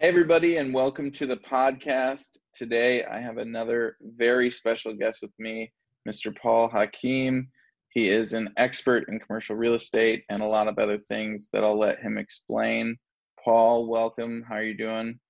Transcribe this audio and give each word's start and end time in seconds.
Hey, 0.00 0.08
everybody, 0.08 0.56
and 0.56 0.72
welcome 0.72 1.10
to 1.10 1.26
the 1.26 1.36
podcast. 1.36 2.38
Today, 2.54 3.04
I 3.04 3.20
have 3.20 3.36
another 3.36 3.98
very 4.00 4.50
special 4.50 4.94
guest 4.94 5.20
with 5.20 5.32
me, 5.38 5.74
Mr. 6.08 6.34
Paul 6.34 6.70
Hakim. 6.70 7.50
He 7.90 8.08
is 8.08 8.32
an 8.32 8.48
expert 8.56 9.10
in 9.10 9.20
commercial 9.20 9.56
real 9.56 9.74
estate 9.74 10.24
and 10.30 10.40
a 10.40 10.46
lot 10.46 10.68
of 10.68 10.78
other 10.78 10.96
things 10.96 11.50
that 11.52 11.64
I'll 11.64 11.78
let 11.78 12.00
him 12.00 12.16
explain. 12.16 12.96
Paul, 13.44 13.88
welcome. 13.88 14.42
How 14.48 14.54
are 14.54 14.64
you 14.64 14.74
doing? 14.74 15.20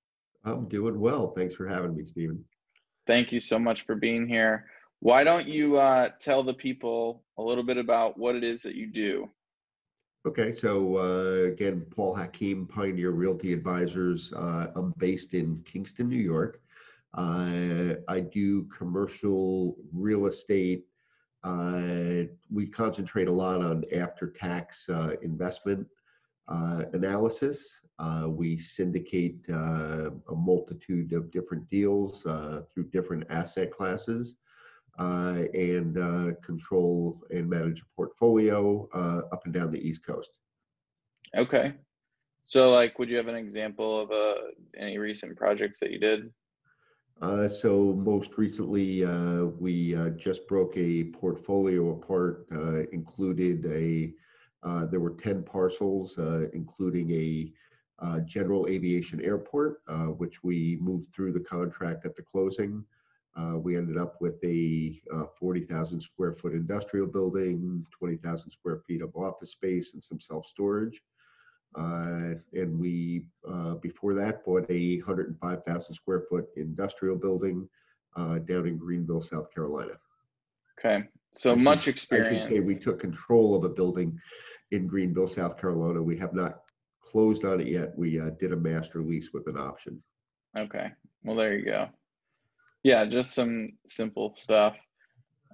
I'm 0.44 0.68
doing 0.68 1.00
well. 1.00 1.32
Thanks 1.36 1.56
for 1.56 1.66
having 1.66 1.96
me, 1.96 2.06
Stephen. 2.06 2.44
Thank 3.08 3.32
you 3.32 3.40
so 3.40 3.58
much 3.58 3.82
for 3.86 3.96
being 3.96 4.28
here. 4.28 4.66
Why 5.00 5.24
don't 5.24 5.48
you 5.48 5.78
uh, 5.78 6.10
tell 6.20 6.44
the 6.44 6.54
people 6.54 7.24
a 7.38 7.42
little 7.42 7.64
bit 7.64 7.76
about 7.76 8.20
what 8.20 8.36
it 8.36 8.44
is 8.44 8.62
that 8.62 8.76
you 8.76 8.86
do? 8.86 9.28
Okay, 10.26 10.52
so 10.52 10.98
uh, 10.98 11.48
again, 11.50 11.86
Paul 11.90 12.14
Hakim, 12.14 12.66
Pioneer 12.66 13.10
Realty 13.10 13.54
Advisors. 13.54 14.30
Uh, 14.34 14.66
I'm 14.76 14.92
based 14.98 15.32
in 15.32 15.62
Kingston, 15.64 16.10
New 16.10 16.18
York. 16.18 16.60
Uh, 17.14 17.94
I 18.06 18.20
do 18.20 18.64
commercial 18.64 19.76
real 19.94 20.26
estate. 20.26 20.84
Uh, 21.42 22.24
we 22.52 22.66
concentrate 22.66 23.28
a 23.28 23.32
lot 23.32 23.62
on 23.62 23.82
after-tax 23.94 24.90
uh, 24.90 25.12
investment 25.22 25.88
uh, 26.48 26.82
analysis. 26.92 27.80
we 28.26 28.58
syndicate 28.58 29.48
a 29.48 30.12
multitude 30.36 31.14
of 31.14 31.30
different 31.30 31.66
deals 31.70 32.24
through 32.74 32.90
different 32.92 33.24
asset 33.30 33.72
classes. 33.72 34.36
Uh, 35.00 35.44
and 35.54 35.96
uh, 35.96 36.34
control 36.44 37.22
and 37.30 37.48
manage 37.48 37.80
a 37.80 37.96
portfolio 37.96 38.86
uh, 38.92 39.22
up 39.32 39.40
and 39.46 39.54
down 39.54 39.72
the 39.72 39.80
East 39.80 40.04
Coast. 40.04 40.28
Okay. 41.34 41.72
So, 42.42 42.70
like, 42.70 42.98
would 42.98 43.08
you 43.08 43.16
have 43.16 43.28
an 43.28 43.34
example 43.34 43.98
of 43.98 44.10
uh, 44.10 44.34
any 44.76 44.98
recent 44.98 45.38
projects 45.38 45.80
that 45.80 45.90
you 45.90 45.98
did? 45.98 46.30
Uh, 47.22 47.48
so, 47.48 47.94
most 47.94 48.36
recently, 48.36 49.02
uh, 49.02 49.44
we 49.58 49.96
just 50.18 50.46
broke 50.46 50.76
a 50.76 51.04
portfolio 51.04 51.92
apart, 51.92 52.46
included 52.92 53.64
a, 53.72 54.12
there 54.90 55.00
were 55.00 55.14
10 55.14 55.44
parcels, 55.44 56.18
including 56.52 57.10
a 57.12 58.20
general 58.26 58.66
aviation 58.68 59.22
airport, 59.22 59.80
which 60.18 60.44
we 60.44 60.76
moved 60.78 61.10
through 61.10 61.32
the 61.32 61.40
contract 61.40 62.04
at 62.04 62.14
the 62.16 62.22
closing. 62.22 62.84
Uh, 63.36 63.56
we 63.56 63.76
ended 63.76 63.96
up 63.96 64.16
with 64.20 64.42
a 64.44 65.00
uh, 65.14 65.24
40,000 65.38 66.00
square 66.00 66.32
foot 66.32 66.52
industrial 66.52 67.06
building, 67.06 67.86
20,000 67.96 68.50
square 68.50 68.82
feet 68.86 69.02
of 69.02 69.14
office 69.14 69.52
space, 69.52 69.94
and 69.94 70.02
some 70.02 70.20
self 70.20 70.46
storage. 70.46 71.00
Uh, 71.76 72.34
and 72.52 72.78
we, 72.78 73.24
uh, 73.48 73.74
before 73.74 74.14
that, 74.14 74.44
bought 74.44 74.68
a 74.70 74.96
105,000 74.98 75.94
square 75.94 76.24
foot 76.28 76.46
industrial 76.56 77.16
building 77.16 77.68
uh, 78.16 78.38
down 78.38 78.66
in 78.66 78.76
Greenville, 78.76 79.20
South 79.20 79.52
Carolina. 79.54 79.92
Okay, 80.78 81.04
so 81.30 81.54
much 81.54 81.86
experience. 81.86 82.46
I 82.46 82.48
should 82.48 82.62
say 82.62 82.66
we 82.66 82.74
took 82.74 82.98
control 82.98 83.54
of 83.54 83.64
a 83.64 83.68
building 83.68 84.18
in 84.72 84.88
Greenville, 84.88 85.28
South 85.28 85.60
Carolina. 85.60 86.02
We 86.02 86.18
have 86.18 86.34
not 86.34 86.62
closed 87.00 87.44
on 87.44 87.60
it 87.60 87.68
yet. 87.68 87.96
We 87.96 88.18
uh, 88.18 88.30
did 88.40 88.52
a 88.52 88.56
master 88.56 89.02
lease 89.02 89.30
with 89.32 89.46
an 89.46 89.56
option. 89.56 90.02
Okay, 90.58 90.90
well, 91.22 91.36
there 91.36 91.54
you 91.54 91.64
go. 91.64 91.88
Yeah, 92.82 93.04
just 93.04 93.34
some 93.34 93.72
simple 93.86 94.34
stuff. 94.36 94.78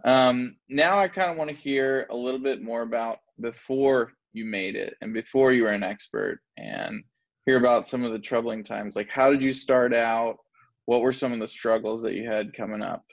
Um, 0.04 0.56
now 0.68 0.98
I 0.98 1.08
kind 1.08 1.30
of 1.30 1.36
want 1.36 1.50
to 1.50 1.56
hear 1.56 2.06
a 2.10 2.16
little 2.16 2.40
bit 2.40 2.62
more 2.62 2.82
about 2.82 3.18
before 3.40 4.12
you 4.32 4.44
made 4.44 4.76
it 4.76 4.94
and 5.00 5.12
before 5.12 5.52
you 5.52 5.64
were 5.64 5.70
an 5.70 5.82
expert 5.82 6.40
and 6.56 7.02
hear 7.46 7.56
about 7.56 7.86
some 7.86 8.04
of 8.04 8.12
the 8.12 8.18
troubling 8.18 8.62
times. 8.62 8.94
Like, 8.94 9.08
how 9.08 9.30
did 9.30 9.42
you 9.42 9.52
start 9.52 9.94
out? 9.94 10.36
What 10.84 11.00
were 11.00 11.12
some 11.12 11.32
of 11.32 11.40
the 11.40 11.48
struggles 11.48 12.02
that 12.02 12.14
you 12.14 12.28
had 12.28 12.54
coming 12.54 12.82
up? 12.82 13.04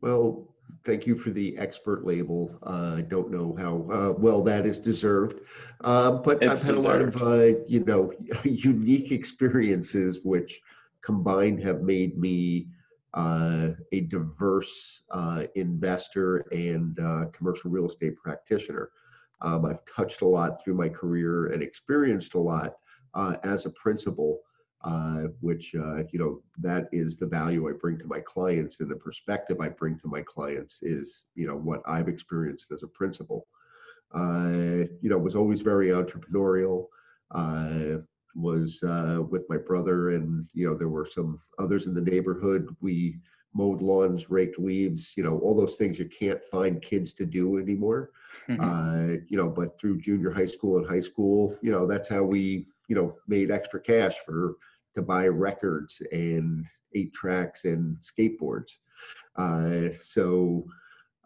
Well, 0.00 0.54
thank 0.84 1.06
you 1.06 1.16
for 1.16 1.30
the 1.30 1.56
expert 1.58 2.04
label. 2.04 2.58
Uh, 2.64 2.96
I 2.96 3.02
don't 3.02 3.30
know 3.30 3.54
how 3.58 3.86
uh, 3.92 4.12
well 4.18 4.42
that 4.44 4.66
is 4.66 4.78
deserved, 4.78 5.40
uh, 5.82 6.12
but 6.12 6.42
it's 6.42 6.62
I've 6.62 6.66
had 6.66 6.74
deserved. 6.76 6.86
a 6.86 6.88
lot 6.88 7.00
of 7.02 7.22
uh, 7.22 7.58
you 7.68 7.84
know 7.84 8.12
unique 8.44 9.12
experiences, 9.12 10.20
which 10.22 10.60
combined 11.02 11.60
have 11.60 11.82
made 11.82 12.18
me 12.18 12.68
a 13.16 14.00
diverse 14.08 15.02
uh, 15.10 15.44
investor 15.54 16.38
and 16.52 16.98
uh, 17.00 17.26
commercial 17.32 17.70
real 17.70 17.86
estate 17.86 18.16
practitioner. 18.16 18.90
Um, 19.40 19.64
I've 19.64 19.84
touched 19.84 20.22
a 20.22 20.26
lot 20.26 20.62
through 20.62 20.74
my 20.74 20.88
career 20.88 21.46
and 21.46 21.62
experienced 21.62 22.34
a 22.34 22.38
lot 22.38 22.76
uh, 23.14 23.36
as 23.42 23.66
a 23.66 23.70
principal, 23.70 24.40
uh, 24.84 25.24
which, 25.40 25.74
uh, 25.74 26.02
you 26.12 26.18
know, 26.18 26.42
that 26.58 26.88
is 26.92 27.16
the 27.16 27.26
value 27.26 27.68
I 27.68 27.72
bring 27.72 27.98
to 27.98 28.06
my 28.06 28.20
clients 28.20 28.80
and 28.80 28.90
the 28.90 28.96
perspective 28.96 29.58
I 29.60 29.68
bring 29.68 29.98
to 30.00 30.08
my 30.08 30.22
clients 30.22 30.78
is, 30.82 31.24
you 31.34 31.46
know, 31.46 31.56
what 31.56 31.82
I've 31.86 32.08
experienced 32.08 32.70
as 32.72 32.82
a 32.82 32.88
principal. 32.88 33.46
you 34.14 35.08
know, 35.10 35.18
was 35.18 35.36
always 35.36 35.60
very 35.60 35.88
entrepreneurial 35.88 36.86
was 38.36 38.82
uh, 38.82 39.22
with 39.28 39.48
my 39.48 39.56
brother, 39.56 40.10
and 40.10 40.46
you 40.52 40.68
know 40.68 40.76
there 40.76 40.88
were 40.88 41.06
some 41.06 41.40
others 41.58 41.86
in 41.86 41.94
the 41.94 42.00
neighborhood. 42.00 42.74
We 42.80 43.18
mowed 43.56 43.80
lawns, 43.80 44.30
raked 44.30 44.58
leaves, 44.58 45.12
you 45.16 45.22
know, 45.22 45.38
all 45.38 45.54
those 45.56 45.76
things 45.76 45.98
you 45.98 46.04
can't 46.06 46.40
find 46.50 46.82
kids 46.82 47.14
to 47.14 47.24
do 47.24 47.58
anymore. 47.58 48.10
Mm-hmm. 48.48 48.60
Uh, 48.62 49.16
you 49.28 49.36
know, 49.36 49.48
but 49.48 49.80
through 49.80 50.00
junior 50.00 50.30
high 50.30 50.46
school 50.46 50.76
and 50.76 50.86
high 50.86 51.00
school, 51.00 51.56
you 51.62 51.72
know, 51.72 51.86
that's 51.86 52.08
how 52.08 52.22
we, 52.22 52.66
you 52.88 52.94
know, 52.94 53.16
made 53.26 53.50
extra 53.50 53.80
cash 53.80 54.14
for 54.24 54.56
to 54.94 55.02
buy 55.02 55.26
records 55.26 56.02
and 56.12 56.66
eight 56.94 57.12
tracks 57.14 57.64
and 57.64 57.96
skateboards. 57.98 58.78
Uh, 59.36 59.92
so, 60.02 60.64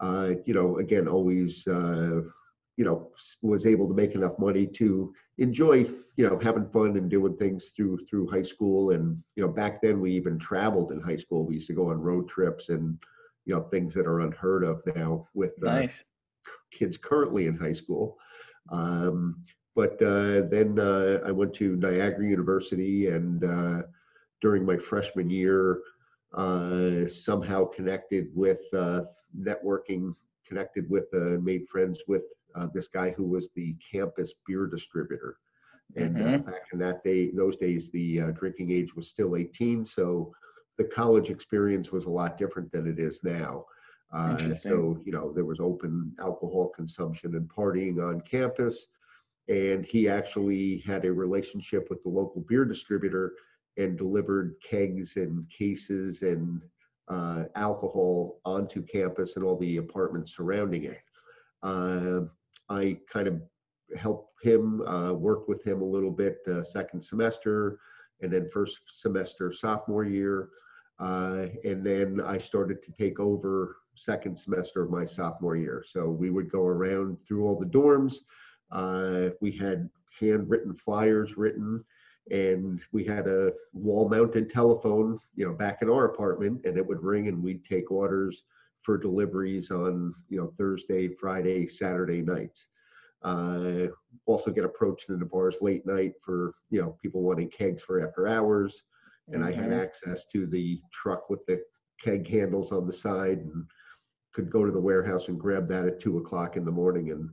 uh, 0.00 0.30
you 0.44 0.54
know, 0.54 0.78
again, 0.78 1.08
always, 1.08 1.66
uh, 1.66 2.20
you 2.80 2.86
know, 2.86 3.10
was 3.42 3.66
able 3.66 3.86
to 3.86 3.92
make 3.92 4.14
enough 4.14 4.38
money 4.38 4.66
to 4.66 5.12
enjoy 5.36 5.84
you 6.16 6.26
know 6.26 6.38
having 6.38 6.66
fun 6.70 6.96
and 6.96 7.10
doing 7.10 7.36
things 7.36 7.72
through 7.76 7.98
through 8.08 8.30
high 8.30 8.42
school. 8.52 8.92
And 8.92 9.22
you 9.36 9.42
know 9.42 9.52
back 9.52 9.82
then 9.82 10.00
we 10.00 10.12
even 10.12 10.38
traveled 10.38 10.90
in 10.90 10.98
high 10.98 11.16
school. 11.16 11.44
We 11.44 11.56
used 11.56 11.66
to 11.66 11.74
go 11.74 11.90
on 11.90 12.00
road 12.00 12.26
trips 12.26 12.70
and 12.70 12.98
you 13.44 13.54
know 13.54 13.64
things 13.64 13.92
that 13.92 14.06
are 14.06 14.20
unheard 14.20 14.64
of 14.64 14.80
now 14.96 15.28
with 15.34 15.52
uh, 15.62 15.80
nice. 15.80 16.04
kids 16.70 16.96
currently 16.96 17.48
in 17.48 17.58
high 17.58 17.74
school. 17.74 18.16
Um, 18.72 19.44
but 19.76 20.02
uh, 20.02 20.42
then 20.50 20.78
uh, 20.80 21.20
i 21.24 21.30
went 21.30 21.54
to 21.54 21.76
niagara 21.76 22.26
university 22.26 23.06
and 23.06 23.44
uh, 23.44 23.82
during 24.40 24.66
my 24.66 24.76
freshman 24.76 25.30
year 25.30 25.80
uh, 26.34 27.06
somehow 27.06 27.64
connected 27.64 28.26
with 28.34 28.62
uh, 28.74 29.02
networking 29.38 30.12
connected 30.44 30.90
with 30.90 31.06
made 31.40 31.68
friends 31.68 32.00
with 32.08 32.24
uh, 32.54 32.66
this 32.72 32.88
guy 32.88 33.10
who 33.10 33.24
was 33.24 33.50
the 33.54 33.76
campus 33.92 34.32
beer 34.46 34.66
distributor. 34.66 35.36
And 35.96 36.16
uh, 36.16 36.20
mm-hmm. 36.20 36.34
uh, 36.34 36.52
back 36.52 36.62
in 36.72 36.78
that 36.80 37.02
day, 37.02 37.30
those 37.30 37.56
days, 37.56 37.90
the 37.90 38.20
uh, 38.20 38.30
drinking 38.30 38.70
age 38.70 38.94
was 38.94 39.08
still 39.08 39.36
18, 39.36 39.84
so 39.84 40.32
the 40.78 40.84
college 40.84 41.30
experience 41.30 41.90
was 41.90 42.06
a 42.06 42.10
lot 42.10 42.38
different 42.38 42.70
than 42.72 42.86
it 42.86 42.98
is 42.98 43.22
now. 43.24 43.64
Uh, 44.12 44.50
so 44.50 45.00
you 45.04 45.12
know 45.12 45.32
there 45.32 45.44
was 45.44 45.60
open 45.60 46.12
alcohol 46.18 46.72
consumption 46.74 47.36
and 47.36 47.48
partying 47.48 48.02
on 48.02 48.20
campus, 48.22 48.88
and 49.48 49.84
he 49.84 50.08
actually 50.08 50.78
had 50.86 51.04
a 51.04 51.12
relationship 51.12 51.88
with 51.90 52.02
the 52.02 52.08
local 52.08 52.40
beer 52.48 52.64
distributor 52.64 53.34
and 53.76 53.96
delivered 53.96 54.54
kegs 54.68 55.16
and 55.16 55.48
cases 55.48 56.22
and 56.22 56.60
uh, 57.08 57.44
alcohol 57.56 58.40
onto 58.44 58.82
campus 58.82 59.36
and 59.36 59.44
all 59.44 59.56
the 59.58 59.76
apartments 59.76 60.36
surrounding 60.36 60.84
it. 60.84 61.00
Uh, 61.62 62.22
I 62.70 62.96
kind 63.12 63.26
of 63.26 63.42
helped 63.98 64.32
him, 64.42 64.80
uh, 64.86 65.12
with 65.12 65.66
him 65.66 65.82
a 65.82 65.84
little 65.84 66.10
bit 66.10 66.38
uh, 66.46 66.62
second 66.62 67.02
semester, 67.02 67.78
and 68.22 68.32
then 68.32 68.48
first 68.48 68.78
semester 68.88 69.52
sophomore 69.52 70.04
year. 70.04 70.50
Uh, 70.98 71.46
and 71.64 71.84
then 71.84 72.20
I 72.20 72.38
started 72.38 72.82
to 72.82 72.92
take 72.92 73.18
over 73.18 73.76
second 73.96 74.38
semester 74.38 74.82
of 74.82 74.90
my 74.90 75.04
sophomore 75.04 75.56
year. 75.56 75.82
So 75.86 76.08
we 76.08 76.30
would 76.30 76.50
go 76.50 76.62
around 76.62 77.18
through 77.26 77.46
all 77.46 77.58
the 77.58 77.66
dorms. 77.66 78.16
Uh, 78.70 79.30
we 79.40 79.50
had 79.50 79.90
handwritten 80.18 80.74
flyers 80.74 81.36
written, 81.36 81.84
and 82.30 82.80
we 82.92 83.04
had 83.04 83.26
a 83.26 83.52
wall-mounted 83.72 84.50
telephone, 84.50 85.18
you 85.34 85.46
know, 85.46 85.54
back 85.54 85.82
in 85.82 85.90
our 85.90 86.04
apartment, 86.04 86.64
and 86.64 86.76
it 86.76 86.86
would 86.86 87.02
ring, 87.02 87.28
and 87.28 87.42
we'd 87.42 87.64
take 87.64 87.90
orders 87.90 88.44
for 88.82 88.96
deliveries 88.98 89.70
on 89.70 90.14
you 90.28 90.38
know 90.38 90.52
Thursday, 90.58 91.08
Friday, 91.08 91.66
Saturday 91.66 92.22
nights. 92.22 92.68
Uh, 93.22 93.88
also 94.24 94.50
get 94.50 94.64
approached 94.64 95.10
in 95.10 95.18
the 95.18 95.26
bars 95.26 95.56
late 95.60 95.84
night 95.84 96.12
for 96.24 96.54
you 96.70 96.80
know 96.80 96.96
people 97.02 97.22
wanting 97.22 97.50
kegs 97.50 97.82
for 97.82 98.06
after 98.06 98.26
hours, 98.26 98.82
and 99.28 99.42
mm-hmm. 99.42 99.52
I 99.52 99.56
had 99.56 99.70
mm-hmm. 99.70 99.80
access 99.80 100.26
to 100.32 100.46
the 100.46 100.80
truck 100.92 101.28
with 101.28 101.44
the 101.46 101.62
keg 102.02 102.26
handles 102.28 102.72
on 102.72 102.86
the 102.86 102.92
side 102.92 103.38
and 103.38 103.66
could 104.32 104.50
go 104.50 104.64
to 104.64 104.72
the 104.72 104.80
warehouse 104.80 105.28
and 105.28 105.38
grab 105.38 105.68
that 105.68 105.86
at 105.86 106.00
two 106.00 106.18
o'clock 106.18 106.56
in 106.56 106.64
the 106.64 106.70
morning 106.70 107.10
and 107.10 107.30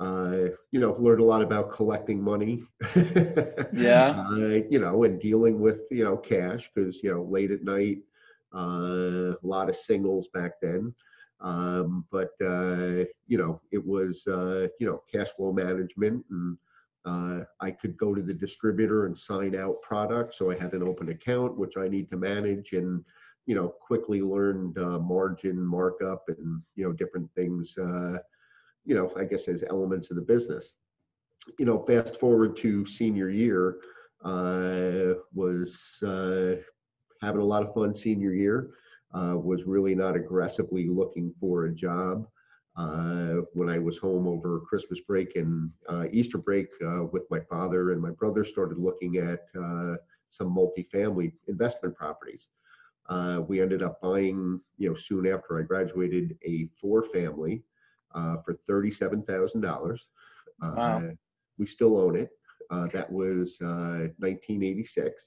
uh, 0.00 0.48
you 0.70 0.80
know, 0.80 0.96
learned 0.98 1.20
a 1.20 1.24
lot 1.24 1.42
about 1.42 1.70
collecting 1.70 2.22
money. 2.22 2.62
yeah. 3.72 4.24
Uh, 4.30 4.62
you 4.70 4.80
know, 4.80 5.04
and 5.04 5.20
dealing 5.20 5.60
with, 5.60 5.80
you 5.90 6.02
know, 6.02 6.16
cash 6.16 6.70
because, 6.74 7.02
you 7.02 7.12
know, 7.12 7.22
late 7.22 7.50
at 7.50 7.62
night, 7.62 7.98
a 8.52 9.36
lot 9.42 9.68
of 9.68 9.76
singles 9.76 10.28
back 10.28 10.52
then. 10.60 10.94
Um, 11.40 12.04
but, 12.10 12.32
uh, 12.44 13.04
you 13.26 13.38
know, 13.38 13.60
it 13.72 13.84
was, 13.84 14.26
uh, 14.26 14.68
you 14.78 14.86
know, 14.86 15.02
cash 15.12 15.28
flow 15.36 15.52
management 15.52 16.24
and 16.30 16.58
uh, 17.06 17.44
I 17.60 17.70
could 17.70 17.96
go 17.96 18.14
to 18.14 18.20
the 18.20 18.34
distributor 18.34 19.06
and 19.06 19.16
sign 19.16 19.56
out 19.56 19.80
products. 19.80 20.36
So 20.36 20.50
I 20.50 20.58
had 20.58 20.74
an 20.74 20.82
open 20.82 21.08
account, 21.08 21.56
which 21.56 21.76
I 21.78 21.88
need 21.88 22.10
to 22.10 22.18
manage 22.18 22.72
and, 22.72 23.02
you 23.46 23.54
know, 23.54 23.68
quickly 23.68 24.20
learned 24.20 24.76
uh, 24.76 24.98
margin 24.98 25.58
markup 25.58 26.24
and, 26.28 26.62
you 26.76 26.84
know, 26.84 26.92
different 26.92 27.30
things, 27.34 27.74
uh, 27.78 28.18
you 28.84 28.94
know, 28.94 29.10
I 29.16 29.24
guess 29.24 29.48
as 29.48 29.64
elements 29.68 30.10
of 30.10 30.16
the 30.16 30.22
business. 30.22 30.74
You 31.58 31.64
know, 31.64 31.82
fast 31.86 32.20
forward 32.20 32.54
to 32.58 32.84
senior 32.84 33.30
year, 33.30 33.78
uh, 34.22 35.14
was 35.32 36.02
uh, 36.02 36.56
having 37.20 37.40
a 37.40 37.44
lot 37.44 37.62
of 37.62 37.74
fun 37.74 37.94
senior 37.94 38.32
year. 38.32 38.70
Uh, 39.12 39.36
was 39.36 39.64
really 39.64 39.92
not 39.92 40.14
aggressively 40.14 40.88
looking 40.88 41.34
for 41.40 41.64
a 41.64 41.74
job. 41.74 42.28
Uh, 42.76 43.42
when 43.52 43.68
I 43.68 43.78
was 43.78 43.98
home 43.98 44.28
over 44.28 44.60
Christmas 44.60 45.00
break 45.00 45.34
and 45.34 45.70
uh, 45.88 46.06
Easter 46.12 46.38
break 46.38 46.68
uh, 46.86 47.04
with 47.04 47.24
my 47.30 47.40
father 47.40 47.90
and 47.90 48.00
my 48.00 48.10
brother 48.12 48.44
started 48.44 48.78
looking 48.78 49.16
at 49.16 49.40
uh, 49.60 49.96
some 50.28 50.54
multifamily 50.54 51.32
investment 51.48 51.96
properties. 51.96 52.48
Uh, 53.08 53.42
we 53.46 53.60
ended 53.60 53.82
up 53.82 54.00
buying, 54.00 54.60
you 54.78 54.88
know, 54.88 54.94
soon 54.94 55.26
after 55.26 55.58
I 55.58 55.62
graduated, 55.62 56.38
a 56.46 56.68
four 56.80 57.02
family 57.02 57.64
uh, 58.14 58.36
for 58.44 58.56
$37,000. 58.70 59.98
Wow. 60.62 61.02
We 61.58 61.66
still 61.66 61.98
own 61.98 62.16
it. 62.16 62.30
that 62.70 63.10
was 63.10 63.56
1986. 63.60 65.26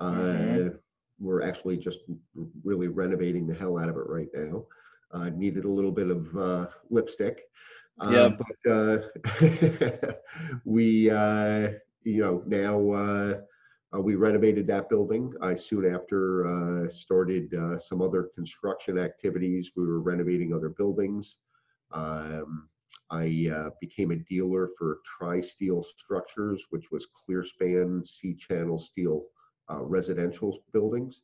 Mm-hmm. 0.00 0.68
We're 1.18 1.42
actually 1.42 1.76
just 1.76 2.00
really 2.64 2.88
renovating 2.88 3.46
the 3.46 3.54
hell 3.54 3.78
out 3.78 3.88
of 3.88 3.96
it 3.96 4.06
right 4.06 4.28
now. 4.34 4.64
Uh, 5.12 5.28
needed 5.30 5.64
a 5.64 5.70
little 5.70 5.92
bit 5.92 6.10
of 6.10 6.36
uh, 6.36 6.66
lipstick. 6.90 7.42
Yeah. 8.10 8.22
Um, 8.22 8.38
but 8.38 8.72
uh, 8.72 8.98
we, 10.64 11.10
uh, 11.10 11.68
you 12.02 12.22
know, 12.22 12.42
now 12.46 12.90
uh, 12.90 14.00
we 14.00 14.14
renovated 14.14 14.66
that 14.68 14.88
building. 14.88 15.32
I 15.42 15.54
soon 15.54 15.94
after 15.94 16.88
started 16.90 17.54
some 17.78 18.00
other 18.00 18.30
construction 18.34 18.98
activities. 18.98 19.72
We 19.76 19.86
were 19.86 20.00
renovating 20.00 20.54
other 20.54 20.70
buildings. 20.70 21.36
Um, 21.92 22.68
I 23.12 23.50
uh, 23.54 23.70
became 23.80 24.10
a 24.10 24.16
dealer 24.16 24.70
for 24.78 25.00
Tri-Steel 25.04 25.82
Structures, 25.82 26.66
which 26.70 26.90
was 26.90 27.06
clear 27.06 27.44
span 27.44 28.02
C-channel 28.04 28.78
steel 28.78 29.26
uh, 29.26 29.41
residential 29.80 30.58
buildings. 30.72 31.22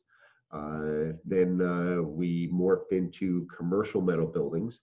Uh, 0.51 1.13
then 1.25 1.61
uh, 1.61 2.01
we 2.01 2.49
morphed 2.51 2.91
into 2.91 3.47
commercial 3.55 4.01
metal 4.01 4.25
buildings. 4.25 4.81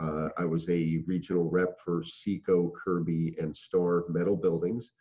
Uh, 0.00 0.28
I 0.38 0.44
was 0.44 0.68
a 0.70 1.02
regional 1.06 1.50
rep 1.50 1.78
for 1.84 2.02
Ceco, 2.02 2.72
Kirby, 2.72 3.36
and 3.38 3.54
Star 3.54 4.04
metal 4.08 4.36
buildings. 4.36 4.92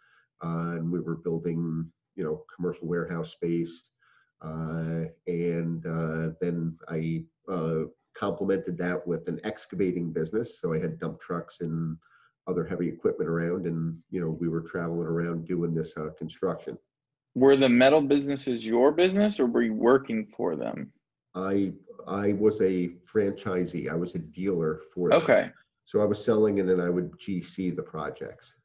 and 0.41 0.91
we 0.91 0.99
were 0.99 1.15
building, 1.15 1.89
you 2.15 2.23
know, 2.23 2.43
commercial 2.53 2.87
warehouse 2.87 3.31
space. 3.31 3.89
and 4.41 5.83
then 6.41 6.77
I 6.89 7.23
complemented 8.13 8.77
that 8.77 9.07
with 9.07 9.27
an 9.29 9.39
excavating 9.45 10.11
business. 10.11 10.59
So 10.59 10.73
I 10.73 10.79
had 10.79 10.99
dump 10.99 11.21
trucks 11.21 11.61
and 11.61 11.97
other 12.47 12.65
heavy 12.65 12.89
equipment 12.89 13.29
around, 13.29 13.65
and 13.67 13.97
you 14.09 14.19
know 14.19 14.31
we 14.41 14.49
were 14.49 14.61
traveling 14.61 15.07
around 15.07 15.45
doing 15.45 15.73
this 15.73 15.93
uh, 15.95 16.09
construction 16.17 16.77
were 17.35 17.55
the 17.55 17.69
metal 17.69 18.01
businesses 18.01 18.65
your 18.65 18.91
business 18.91 19.39
or 19.39 19.45
were 19.45 19.61
you 19.61 19.73
working 19.73 20.27
for 20.35 20.55
them? 20.55 20.91
I 21.35 21.73
I 22.07 22.33
was 22.33 22.59
a 22.61 22.89
franchisee. 23.11 23.89
I 23.89 23.95
was 23.95 24.15
a 24.15 24.19
dealer 24.19 24.81
for 24.93 25.09
them. 25.09 25.21
Okay. 25.21 25.51
So 25.85 26.01
I 26.01 26.05
was 26.05 26.23
selling 26.23 26.59
and 26.59 26.69
then 26.69 26.79
I 26.79 26.89
would 26.89 27.11
GC 27.19 27.75
the 27.75 27.83
projects. 27.83 28.55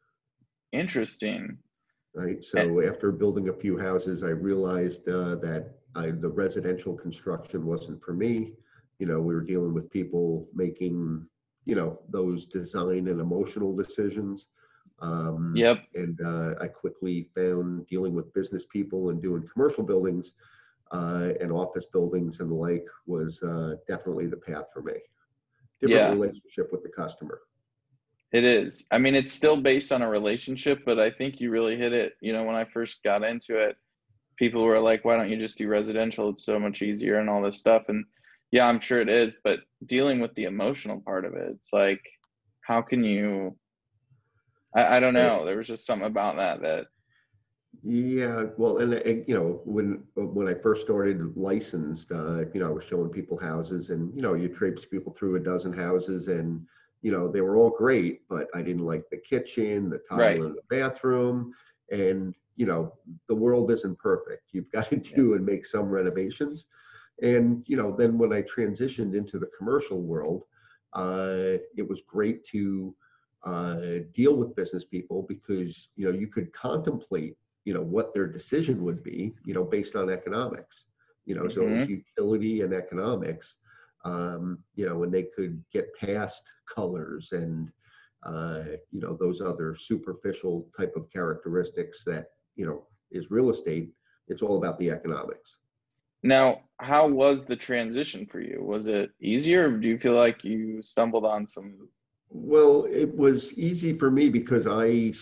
Interesting. 0.72 1.58
Right. 2.14 2.42
So 2.42 2.58
and, 2.58 2.88
after 2.88 3.12
building 3.12 3.48
a 3.48 3.52
few 3.52 3.78
houses, 3.78 4.22
I 4.22 4.28
realized 4.28 5.08
uh, 5.08 5.36
that 5.36 5.74
I, 5.94 6.10
the 6.10 6.28
residential 6.28 6.94
construction 6.94 7.66
wasn't 7.66 8.02
for 8.02 8.14
me. 8.14 8.52
You 8.98 9.06
know, 9.06 9.20
we 9.20 9.34
were 9.34 9.42
dealing 9.42 9.74
with 9.74 9.90
people 9.90 10.48
making, 10.54 11.26
you 11.66 11.74
know, 11.74 12.00
those 12.08 12.46
design 12.46 13.08
and 13.08 13.20
emotional 13.20 13.76
decisions. 13.76 14.48
Um, 15.00 15.52
yep. 15.54 15.84
And 15.94 16.18
uh, 16.20 16.54
I 16.60 16.68
quickly 16.68 17.28
found 17.34 17.86
dealing 17.86 18.14
with 18.14 18.32
business 18.32 18.64
people 18.64 19.10
and 19.10 19.20
doing 19.20 19.48
commercial 19.52 19.84
buildings 19.84 20.32
uh, 20.92 21.32
and 21.40 21.52
office 21.52 21.84
buildings 21.84 22.40
and 22.40 22.50
the 22.50 22.54
like 22.54 22.86
was 23.06 23.42
uh, 23.42 23.76
definitely 23.88 24.26
the 24.26 24.36
path 24.36 24.66
for 24.72 24.82
me. 24.82 24.94
Different 25.80 26.02
yeah. 26.02 26.10
relationship 26.10 26.72
with 26.72 26.82
the 26.82 26.88
customer. 26.88 27.40
It 28.32 28.44
is. 28.44 28.84
I 28.90 28.98
mean, 28.98 29.14
it's 29.14 29.32
still 29.32 29.56
based 29.56 29.92
on 29.92 30.02
a 30.02 30.08
relationship, 30.08 30.82
but 30.84 30.98
I 30.98 31.10
think 31.10 31.40
you 31.40 31.50
really 31.50 31.76
hit 31.76 31.92
it. 31.92 32.16
You 32.20 32.32
know, 32.32 32.44
when 32.44 32.56
I 32.56 32.64
first 32.64 33.02
got 33.02 33.22
into 33.22 33.58
it, 33.58 33.76
people 34.36 34.62
were 34.62 34.80
like, 34.80 35.04
why 35.04 35.16
don't 35.16 35.30
you 35.30 35.36
just 35.36 35.58
do 35.58 35.68
residential? 35.68 36.28
It's 36.30 36.44
so 36.44 36.58
much 36.58 36.82
easier 36.82 37.18
and 37.18 37.30
all 37.30 37.42
this 37.42 37.58
stuff. 37.58 37.88
And 37.88 38.04
yeah, 38.50 38.68
I'm 38.68 38.80
sure 38.80 39.00
it 39.00 39.08
is, 39.08 39.38
but 39.44 39.60
dealing 39.86 40.20
with 40.20 40.34
the 40.34 40.44
emotional 40.44 41.00
part 41.00 41.24
of 41.24 41.34
it, 41.34 41.50
it's 41.50 41.72
like, 41.72 42.02
how 42.60 42.82
can 42.82 43.04
you 43.04 43.56
I, 44.76 44.96
I 44.96 45.00
don't 45.00 45.14
know. 45.14 45.44
There 45.44 45.56
was 45.56 45.66
just 45.66 45.86
something 45.86 46.06
about 46.06 46.36
that 46.36 46.60
that. 46.62 46.86
Yeah, 47.82 48.46
well, 48.56 48.78
and, 48.78 48.94
and 48.94 49.24
you 49.26 49.34
know, 49.34 49.60
when 49.64 50.02
when 50.14 50.48
I 50.48 50.54
first 50.54 50.82
started 50.82 51.36
licensed, 51.36 52.12
uh, 52.12 52.44
you 52.52 52.60
know, 52.60 52.66
I 52.66 52.70
was 52.70 52.84
showing 52.84 53.10
people 53.10 53.38
houses, 53.38 53.90
and 53.90 54.14
you 54.14 54.22
know, 54.22 54.34
you 54.34 54.48
traipse 54.48 54.84
people 54.84 55.12
through 55.12 55.36
a 55.36 55.40
dozen 55.40 55.72
houses, 55.72 56.28
and 56.28 56.66
you 57.02 57.10
know, 57.10 57.30
they 57.30 57.40
were 57.40 57.56
all 57.56 57.70
great, 57.70 58.22
but 58.28 58.48
I 58.54 58.62
didn't 58.62 58.84
like 58.84 59.04
the 59.10 59.18
kitchen, 59.18 59.88
the 59.88 60.00
tile 60.08 60.18
right. 60.18 60.36
in 60.36 60.54
the 60.54 60.62
bathroom, 60.68 61.52
and 61.90 62.34
you 62.56 62.66
know, 62.66 62.94
the 63.28 63.34
world 63.34 63.70
isn't 63.70 63.98
perfect. 63.98 64.48
You've 64.52 64.72
got 64.72 64.90
to 64.90 64.96
do 64.96 65.34
and 65.34 65.44
make 65.44 65.64
some 65.64 65.88
renovations, 65.88 66.66
and 67.22 67.62
you 67.66 67.76
know, 67.76 67.94
then 67.96 68.18
when 68.18 68.32
I 68.32 68.42
transitioned 68.42 69.14
into 69.14 69.38
the 69.38 69.50
commercial 69.56 70.00
world, 70.00 70.44
uh, 70.94 71.58
it 71.76 71.86
was 71.88 72.02
great 72.02 72.44
to 72.46 72.94
uh, 73.44 74.00
deal 74.14 74.36
with 74.36 74.56
business 74.56 74.84
people 74.84 75.24
because 75.28 75.88
you 75.96 76.04
know 76.04 76.16
you 76.16 76.26
could 76.26 76.52
contemplate 76.52 77.36
you 77.64 77.74
know 77.74 77.82
what 77.82 78.14
their 78.14 78.26
decision 78.26 78.82
would 78.82 79.02
be 79.02 79.32
you 79.44 79.54
know 79.54 79.64
based 79.64 79.96
on 79.96 80.10
economics 80.10 80.86
you 81.26 81.34
know 81.34 81.42
mm-hmm. 81.42 81.60
so 81.60 81.68
it 81.68 81.88
utility 81.88 82.62
and 82.62 82.72
economics 82.72 83.56
um, 84.04 84.58
you 84.74 84.88
know 84.88 85.02
and 85.02 85.12
they 85.12 85.24
could 85.24 85.62
get 85.72 85.94
past 85.94 86.42
colors 86.72 87.32
and 87.32 87.70
uh, 88.24 88.62
you 88.90 89.00
know 89.00 89.16
those 89.18 89.40
other 89.40 89.76
superficial 89.76 90.68
type 90.76 90.94
of 90.96 91.10
characteristics 91.12 92.02
that 92.04 92.26
you 92.56 92.66
know 92.66 92.86
is 93.10 93.30
real 93.30 93.50
estate. 93.50 93.90
It's 94.28 94.42
all 94.42 94.58
about 94.58 94.78
the 94.78 94.90
economics. 94.90 95.56
Now 96.22 96.62
how 96.78 97.06
was 97.06 97.44
the 97.44 97.56
transition 97.56 98.26
for 98.26 98.40
you? 98.40 98.62
Was 98.62 98.88
it 98.88 99.12
easier? 99.20 99.70
Do 99.70 99.86
you 99.86 99.98
feel 99.98 100.14
like 100.14 100.42
you 100.44 100.82
stumbled 100.82 101.24
on 101.24 101.46
some 101.46 101.88
well, 102.30 102.86
it 102.90 103.14
was 103.14 103.54
easy 103.54 103.96
for 103.96 104.10
me 104.10 104.28
because 104.28 104.66
I 104.66 105.12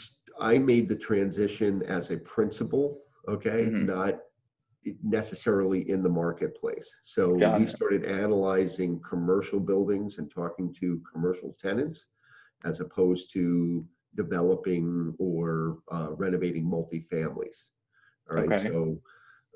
I 0.40 0.58
made 0.58 0.88
the 0.88 0.96
transition 0.96 1.82
as 1.84 2.10
a 2.10 2.16
principal, 2.16 3.00
okay, 3.28 3.66
mm-hmm. 3.66 3.86
not 3.86 4.18
necessarily 5.02 5.88
in 5.88 6.02
the 6.02 6.08
marketplace. 6.08 6.90
So 7.02 7.36
Got 7.36 7.60
we 7.60 7.66
it. 7.66 7.70
started 7.70 8.04
analyzing 8.04 9.00
commercial 9.08 9.60
buildings 9.60 10.18
and 10.18 10.30
talking 10.30 10.74
to 10.80 11.00
commercial 11.10 11.56
tenants 11.60 12.06
as 12.64 12.80
opposed 12.80 13.32
to 13.32 13.86
developing 14.16 15.14
or 15.18 15.78
uh, 15.90 16.12
renovating 16.12 16.64
multifamilies. 16.64 17.64
All 18.30 18.36
right. 18.36 18.52
Okay. 18.52 18.64
So 18.64 18.98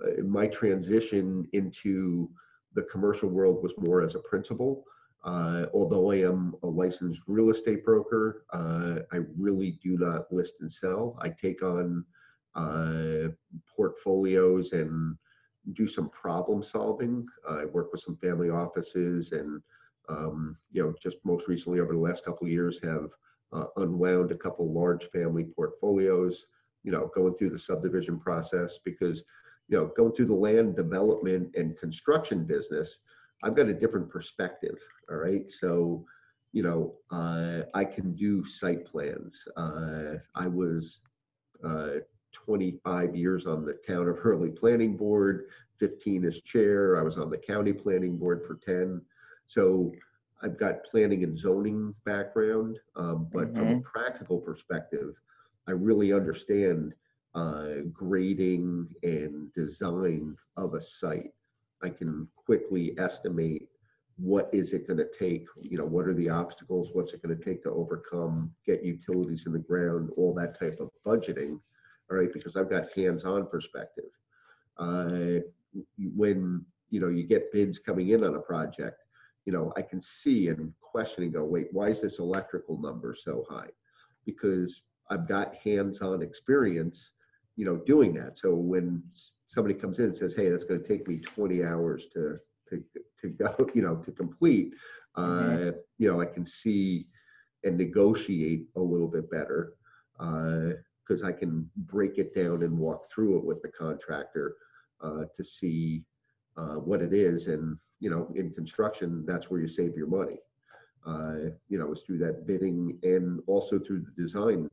uh, 0.04 0.22
my 0.22 0.46
transition 0.46 1.46
into 1.52 2.30
the 2.74 2.82
commercial 2.84 3.28
world 3.28 3.62
was 3.62 3.72
more 3.78 4.02
as 4.02 4.14
a 4.14 4.20
principal. 4.20 4.84
Uh, 5.24 5.66
although 5.74 6.10
I 6.12 6.16
am 6.16 6.54
a 6.62 6.66
licensed 6.66 7.22
real 7.26 7.50
estate 7.50 7.84
broker, 7.84 8.44
uh, 8.52 9.00
I 9.12 9.20
really 9.36 9.78
do 9.82 9.98
not 9.98 10.32
list 10.32 10.54
and 10.60 10.70
sell. 10.70 11.18
I 11.20 11.28
take 11.30 11.62
on 11.62 12.04
uh, 12.54 13.28
portfolios 13.74 14.72
and 14.72 15.16
do 15.74 15.86
some 15.86 16.08
problem 16.10 16.62
solving. 16.62 17.26
I 17.48 17.64
work 17.66 17.92
with 17.92 18.00
some 18.00 18.16
family 18.16 18.48
offices 18.48 19.32
and, 19.32 19.60
um, 20.08 20.56
you 20.70 20.82
know, 20.82 20.94
just 21.02 21.18
most 21.24 21.48
recently 21.48 21.80
over 21.80 21.92
the 21.92 21.98
last 21.98 22.24
couple 22.24 22.46
of 22.46 22.52
years 22.52 22.80
have 22.82 23.10
uh, 23.52 23.66
unwound 23.76 24.30
a 24.30 24.36
couple 24.36 24.72
large 24.72 25.04
family 25.10 25.44
portfolios, 25.44 26.46
you 26.84 26.92
know, 26.92 27.10
going 27.14 27.34
through 27.34 27.50
the 27.50 27.58
subdivision 27.58 28.18
process 28.18 28.78
because, 28.84 29.24
you 29.68 29.76
know, 29.76 29.90
going 29.96 30.12
through 30.12 30.26
the 30.26 30.34
land 30.34 30.76
development 30.76 31.54
and 31.54 31.76
construction 31.78 32.44
business, 32.44 33.00
I've 33.42 33.54
got 33.54 33.68
a 33.68 33.74
different 33.74 34.08
perspective. 34.08 34.78
All 35.10 35.16
right. 35.16 35.50
So, 35.50 36.04
you 36.52 36.62
know, 36.62 36.94
uh, 37.10 37.62
I 37.74 37.84
can 37.84 38.14
do 38.14 38.44
site 38.44 38.86
plans. 38.86 39.46
Uh, 39.56 40.14
I 40.34 40.46
was 40.46 41.00
uh, 41.64 42.00
25 42.32 43.14
years 43.14 43.46
on 43.46 43.64
the 43.64 43.74
town 43.74 44.08
of 44.08 44.18
Hurley 44.18 44.50
Planning 44.50 44.96
Board, 44.96 45.48
15 45.78 46.24
as 46.24 46.40
chair. 46.40 46.98
I 46.98 47.02
was 47.02 47.18
on 47.18 47.30
the 47.30 47.38
county 47.38 47.72
planning 47.72 48.16
board 48.16 48.44
for 48.46 48.56
10. 48.56 49.00
So 49.46 49.92
I've 50.42 50.58
got 50.58 50.84
planning 50.84 51.24
and 51.24 51.38
zoning 51.38 51.94
background, 52.04 52.78
um, 52.96 53.28
but 53.32 53.48
mm-hmm. 53.48 53.56
from 53.56 53.68
a 53.68 53.70
mm-hmm. 53.72 53.80
practical 53.80 54.38
perspective, 54.38 55.14
I 55.66 55.72
really 55.72 56.12
understand 56.12 56.94
uh, 57.34 57.82
grading 57.92 58.88
and 59.02 59.52
design 59.52 60.36
of 60.56 60.74
a 60.74 60.80
site. 60.80 61.32
I 61.82 61.90
can 61.90 62.28
quickly 62.36 62.94
estimate 62.98 63.68
what 64.18 64.50
is 64.52 64.72
it 64.72 64.86
going 64.86 64.98
to 64.98 65.08
take 65.16 65.46
you 65.62 65.78
know 65.78 65.84
what 65.84 66.06
are 66.06 66.14
the 66.14 66.28
obstacles 66.28 66.88
what's 66.92 67.12
it 67.12 67.22
going 67.22 67.36
to 67.36 67.44
take 67.44 67.62
to 67.62 67.70
overcome 67.70 68.50
get 68.66 68.82
utilities 68.82 69.46
in 69.46 69.52
the 69.52 69.58
ground 69.60 70.10
all 70.16 70.34
that 70.34 70.58
type 70.58 70.78
of 70.80 70.90
budgeting 71.06 71.60
all 72.10 72.16
right? 72.16 72.32
Because 72.32 72.56
i've 72.56 72.70
got 72.70 72.92
hands-on 72.94 73.46
perspective. 73.46 74.10
Uh, 74.76 75.40
when 76.16 76.64
you 76.90 77.00
know 77.00 77.08
you 77.08 77.22
get 77.24 77.52
bids 77.52 77.78
coming 77.78 78.10
in 78.10 78.24
on 78.24 78.34
a 78.34 78.40
project 78.40 79.02
you 79.44 79.52
know 79.52 79.72
i 79.76 79.82
can 79.82 80.00
see 80.00 80.48
and 80.48 80.72
question 80.80 81.24
and 81.24 81.32
go 81.32 81.44
wait 81.44 81.68
why 81.72 81.88
is 81.88 82.00
this 82.00 82.18
electrical 82.18 82.80
number 82.80 83.14
so 83.14 83.44
high? 83.48 83.68
Because 84.26 84.82
i've 85.10 85.28
got 85.28 85.54
hands-on 85.56 86.22
experience 86.22 87.10
you 87.58 87.64
know 87.66 87.76
doing 87.92 88.14
that 88.14 88.38
so 88.38 88.54
when 88.54 89.02
somebody 89.46 89.74
comes 89.74 89.98
in 89.98 90.06
and 90.06 90.16
says 90.16 90.34
hey 90.34 90.48
that's 90.48 90.64
going 90.64 90.80
to 90.80 90.88
take 90.88 91.06
me 91.08 91.18
20 91.18 91.64
hours 91.64 92.06
to 92.14 92.38
to 92.68 92.82
to 93.20 93.28
go, 93.28 93.68
you 93.74 93.82
know, 93.82 93.96
to 93.96 94.12
complete, 94.12 94.74
mm-hmm. 95.16 95.68
uh, 95.68 95.72
you 95.98 96.10
know, 96.10 96.20
I 96.20 96.26
can 96.26 96.44
see 96.44 97.06
and 97.64 97.76
negotiate 97.76 98.66
a 98.76 98.80
little 98.80 99.08
bit 99.08 99.30
better 99.30 99.74
Uh, 100.20 100.74
because 101.06 101.22
uh, 101.22 101.28
I 101.28 101.32
can 101.32 101.70
break 101.76 102.18
it 102.18 102.34
down 102.34 102.62
and 102.62 102.78
walk 102.78 103.10
through 103.10 103.38
it 103.38 103.44
with 103.44 103.62
the 103.62 103.68
contractor 103.68 104.56
uh, 105.00 105.24
to 105.36 105.44
see 105.44 106.04
uh, 106.56 106.76
what 106.88 107.00
it 107.02 107.12
is. 107.12 107.46
And 107.46 107.78
you 108.00 108.10
know, 108.10 108.30
in 108.34 108.50
construction, 108.50 109.24
that's 109.26 109.48
where 109.48 109.60
you 109.60 109.68
save 109.68 109.96
your 109.96 110.06
money. 110.20 110.38
Uh, 111.06 111.54
you 111.68 111.78
know, 111.78 111.90
it's 111.92 112.02
through 112.02 112.18
that 112.18 112.46
bidding 112.46 112.98
and 113.02 113.40
also 113.46 113.78
through 113.78 114.00
the 114.00 114.22
design 114.22 114.68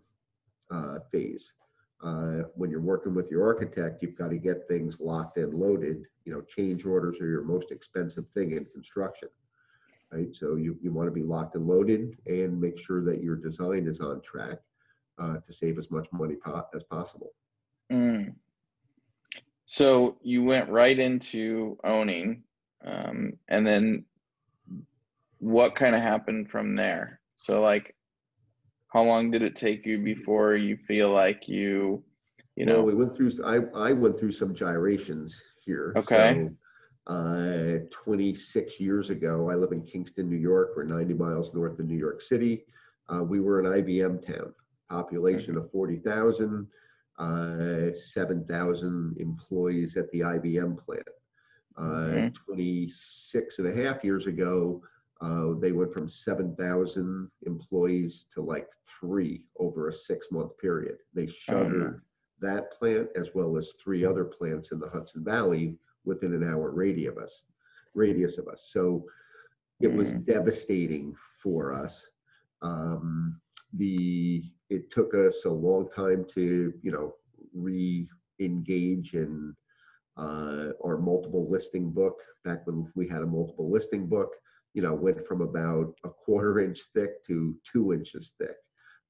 uh, 0.71 0.97
phase. 1.11 1.53
Uh, 2.03 2.43
when 2.55 2.69
you're 2.69 2.81
working 2.81 3.15
with 3.15 3.31
your 3.31 3.45
architect, 3.45 4.03
you've 4.03 4.17
got 4.17 4.29
to 4.29 4.37
get 4.37 4.67
things 4.67 4.99
locked 4.99 5.37
and 5.37 5.53
loaded. 5.53 6.03
You 6.25 6.33
know, 6.33 6.41
change 6.41 6.85
orders 6.85 7.19
are 7.19 7.27
your 7.27 7.43
most 7.43 7.71
expensive 7.71 8.25
thing 8.33 8.51
in 8.51 8.65
construction, 8.65 9.29
right? 10.11 10.35
So 10.35 10.55
you, 10.55 10.77
you 10.81 10.91
want 10.91 11.07
to 11.07 11.11
be 11.11 11.23
locked 11.23 11.55
and 11.55 11.65
loaded 11.65 12.17
and 12.27 12.59
make 12.59 12.77
sure 12.77 13.03
that 13.05 13.23
your 13.23 13.35
design 13.35 13.87
is 13.87 14.01
on 14.01 14.21
track 14.21 14.59
uh, 15.17 15.37
to 15.37 15.53
save 15.53 15.79
as 15.79 15.89
much 15.89 16.07
money 16.11 16.35
po- 16.35 16.67
as 16.75 16.83
possible. 16.83 17.31
Mm. 17.91 18.35
So 19.65 20.17
you 20.21 20.43
went 20.43 20.69
right 20.69 20.97
into 20.97 21.77
owning, 21.83 22.43
um, 22.85 23.33
and 23.47 23.65
then 23.65 24.05
what 25.39 25.75
kind 25.75 25.95
of 25.95 26.01
happened 26.01 26.49
from 26.49 26.75
there? 26.75 27.19
So 27.35 27.61
like 27.61 27.95
how 28.95 29.03
long 29.03 29.29
did 29.29 29.41
it 29.41 29.57
take 29.57 29.85
you 29.85 29.97
before 29.97 30.55
you 30.55 30.77
feel 30.87 31.09
like 31.09 31.49
you 31.49 32.01
you 32.55 32.65
know? 32.65 32.75
well, 32.75 32.85
we 32.85 32.95
went 32.95 33.13
through 33.13 33.31
i 33.43 33.57
i 33.77 33.91
went 33.91 34.17
through 34.17 34.31
some 34.31 34.55
gyrations 34.55 35.43
here. 35.65 35.93
Okay. 35.97 36.47
So, 37.07 37.13
uh 37.13 37.77
26 37.91 38.79
years 38.79 39.09
ago 39.11 39.49
i 39.51 39.55
live 39.55 39.73
in 39.73 39.81
kingston 39.81 40.29
new 40.29 40.37
york. 40.37 40.71
We're 40.75 40.85
90 40.85 41.13
miles 41.13 41.53
north 41.53 41.77
of 41.77 41.85
new 41.85 41.97
york 41.97 42.21
city. 42.21 42.63
Uh, 43.09 43.21
we 43.21 43.41
were 43.41 43.59
an 43.59 43.83
ibm 43.83 44.25
town. 44.25 44.53
Population 44.89 45.57
of 45.57 45.69
40,000 45.71 46.65
uh, 47.17 47.93
7,000 47.93 49.15
employees 49.19 49.95
at 49.97 50.11
the 50.11 50.19
IBM 50.19 50.77
plant. 50.77 51.07
Uh, 51.77 51.81
mm-hmm. 51.81 52.53
26 52.53 53.59
and 53.59 53.67
a 53.67 53.83
half 53.83 54.03
years 54.03 54.27
ago, 54.27 54.81
uh, 55.25 55.55
they 55.59 55.71
went 55.71 55.91
from 55.91 56.07
7,000 56.07 57.31
employees 57.47 58.27
to 58.33 58.41
like 58.41 58.67
three 58.99 59.41
over 59.57 59.87
a 59.87 59.93
six 59.93 60.27
month 60.31 60.55
period. 60.59 60.97
They 61.15 61.25
shuttered 61.25 61.95
oh, 61.95 62.01
that 62.41 62.71
plant 62.71 63.07
as 63.15 63.31
well 63.33 63.57
as 63.57 63.73
three 63.83 64.05
other 64.05 64.25
plants 64.25 64.71
in 64.71 64.79
the 64.79 64.89
Hudson 64.89 65.23
Valley 65.23 65.77
within 66.03 66.33
an 66.33 66.47
hour 66.47 66.69
radius 66.69 67.11
of 67.11 67.23
us. 67.23 67.41
Radius 67.95 68.37
of 68.37 68.47
us. 68.47 68.69
So 68.71 69.05
it 69.81 69.91
was 69.91 70.11
mm. 70.11 70.25
devastating 70.27 71.15
for 71.41 71.73
us. 71.73 72.07
Um, 72.61 73.39
the 73.73 74.43
it 74.69 74.91
took 74.91 75.15
us 75.15 75.45
a 75.45 75.49
long 75.49 75.89
time 75.95 76.25
to 76.33 76.73
you 76.81 76.91
know 76.91 77.15
re-engage 77.53 79.13
in 79.13 79.55
uh, 80.17 80.69
our 80.83 80.97
multiple 80.97 81.49
listing 81.49 81.89
book 81.89 82.21
back 82.43 82.65
when 82.67 82.91
we 82.95 83.07
had 83.07 83.21
a 83.21 83.27
multiple 83.27 83.69
listing 83.71 84.05
book 84.07 84.31
you 84.75 84.83
know, 84.83 84.93
went 84.93 85.25
from 85.25 85.41
about 85.41 85.95
a 86.03 86.09
quarter 86.09 86.59
inch 86.59 86.81
thick 86.93 87.25
to 87.25 87.55
two 87.71 87.93
inches 87.93 88.33
thick. 88.37 88.57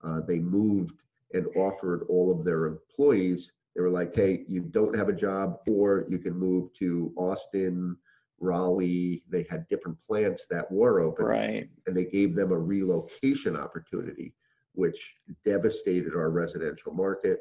Uh, 0.03 0.22
they 0.25 0.39
moved 0.39 1.01
and 1.34 1.48
offered 1.57 2.05
all 2.07 2.31
of 2.31 2.45
their 2.45 2.67
employees, 2.67 3.51
they 3.75 3.81
were 3.81 3.89
like, 3.89 4.15
hey, 4.15 4.45
you 4.48 4.62
don't 4.62 4.98
have 4.98 5.10
a 5.10 5.13
job, 5.13 5.60
or 5.67 6.05
you 6.10 6.17
can 6.17 6.34
move 6.34 6.74
to 6.79 7.12
Austin, 7.17 7.98
Raleigh. 8.39 9.24
They 9.29 9.45
had 9.50 9.67
different 9.67 10.01
plants 10.01 10.48
that 10.50 10.72
were 10.72 11.01
open. 11.01 11.25
Right. 11.25 11.69
And 11.86 11.95
they 11.95 12.05
gave 12.05 12.36
them 12.36 12.51
a 12.51 12.57
relocation 12.57 13.57
opportunity, 13.57 14.34
which 14.74 15.15
devastated 15.43 16.15
our 16.15 16.29
residential 16.29 16.93
market. 16.93 17.39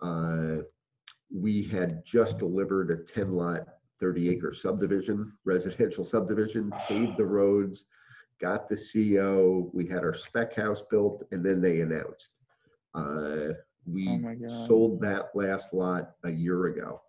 Uh, 0.00 0.58
we 1.34 1.64
had 1.64 2.04
just 2.04 2.38
delivered 2.38 2.90
a 2.90 2.96
10 2.96 3.32
lot 3.32 3.66
30 4.02 4.30
acre 4.30 4.52
subdivision, 4.52 5.32
residential 5.44 6.04
subdivision, 6.04 6.72
paved 6.88 7.16
the 7.16 7.24
roads, 7.24 7.84
got 8.40 8.68
the 8.68 8.76
CO. 8.76 9.70
We 9.72 9.86
had 9.86 10.00
our 10.00 10.12
spec 10.12 10.56
house 10.56 10.82
built, 10.90 11.22
and 11.30 11.46
then 11.46 11.60
they 11.60 11.80
announced. 11.82 12.40
Uh, 12.96 13.54
we 13.86 14.08
oh 14.08 14.66
sold 14.66 15.00
that 15.00 15.30
last 15.34 15.72
lot 15.72 16.10
a 16.24 16.30
year 16.30 16.66
ago, 16.66 17.00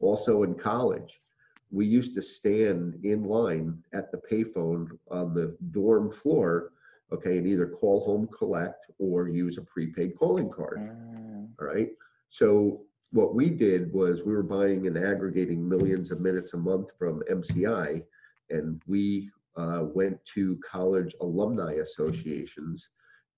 Also 0.00 0.42
in 0.42 0.54
college, 0.54 1.22
we 1.70 1.86
used 1.86 2.14
to 2.16 2.20
stand 2.20 3.02
in 3.04 3.24
line 3.24 3.82
at 3.94 4.12
the 4.12 4.20
payphone 4.30 4.86
on 5.10 5.32
the 5.32 5.56
dorm 5.70 6.12
floor, 6.12 6.72
okay, 7.10 7.38
and 7.38 7.46
either 7.46 7.68
call 7.68 8.04
home 8.04 8.28
collect 8.28 8.84
or 8.98 9.26
use 9.26 9.56
a 9.56 9.62
prepaid 9.62 10.18
calling 10.18 10.50
card. 10.50 10.76
Mm. 10.76 11.48
All 11.58 11.66
right. 11.66 11.88
So 12.28 12.82
what 13.12 13.34
we 13.34 13.48
did 13.48 13.90
was 13.94 14.20
we 14.20 14.34
were 14.34 14.42
buying 14.42 14.86
and 14.86 14.98
aggregating 14.98 15.66
millions 15.66 16.10
of 16.10 16.20
minutes 16.20 16.52
a 16.52 16.58
month 16.58 16.88
from 16.98 17.22
MCI, 17.30 18.02
and 18.50 18.82
we 18.86 19.30
uh, 19.56 19.84
went 19.94 20.18
to 20.34 20.58
college 20.68 21.14
alumni 21.20 21.74
associations 21.74 22.88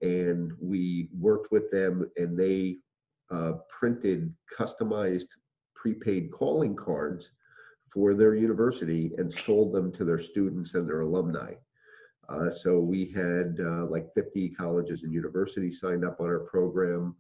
and 0.03 0.53
we 0.61 1.09
worked 1.19 1.51
with 1.51 1.71
them 1.71 2.11
and 2.17 2.39
they 2.39 2.77
uh, 3.31 3.53
printed 3.69 4.33
customized 4.57 5.29
prepaid 5.75 6.31
calling 6.33 6.75
cards 6.75 7.31
for 7.93 8.15
their 8.15 8.35
university 8.35 9.13
and 9.19 9.33
sold 9.33 9.73
them 9.73 9.93
to 9.93 10.05
their 10.05 10.21
students 10.21 10.75
and 10.75 10.89
their 10.89 11.01
alumni. 11.01 11.55
Uh, 12.29 12.51
so 12.51 12.79
we 12.79 13.07
had 13.07 13.59
uh, 13.61 13.87
like 13.87 14.13
50 14.15 14.51
colleges 14.51 15.03
and 15.05 15.13
universities 15.13 15.81
signed 15.81 16.05
up 16.05 16.21
on 16.21 16.27
our 16.27 16.41
program. 16.41 17.15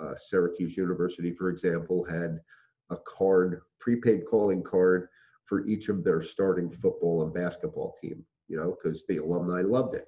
Uh, 0.00 0.14
Syracuse 0.16 0.76
University, 0.76 1.32
for 1.32 1.48
example, 1.48 2.04
had 2.04 2.38
a 2.90 2.96
card, 2.96 3.62
prepaid 3.80 4.24
calling 4.28 4.62
card 4.62 5.08
for 5.44 5.66
each 5.66 5.88
of 5.88 6.04
their 6.04 6.22
starting 6.22 6.70
football 6.70 7.22
and 7.22 7.34
basketball 7.34 7.96
team, 8.00 8.24
you 8.52 8.58
know, 8.58 8.76
because 8.80 9.04
the 9.06 9.16
alumni 9.16 9.62
loved 9.62 9.94
it. 9.94 10.06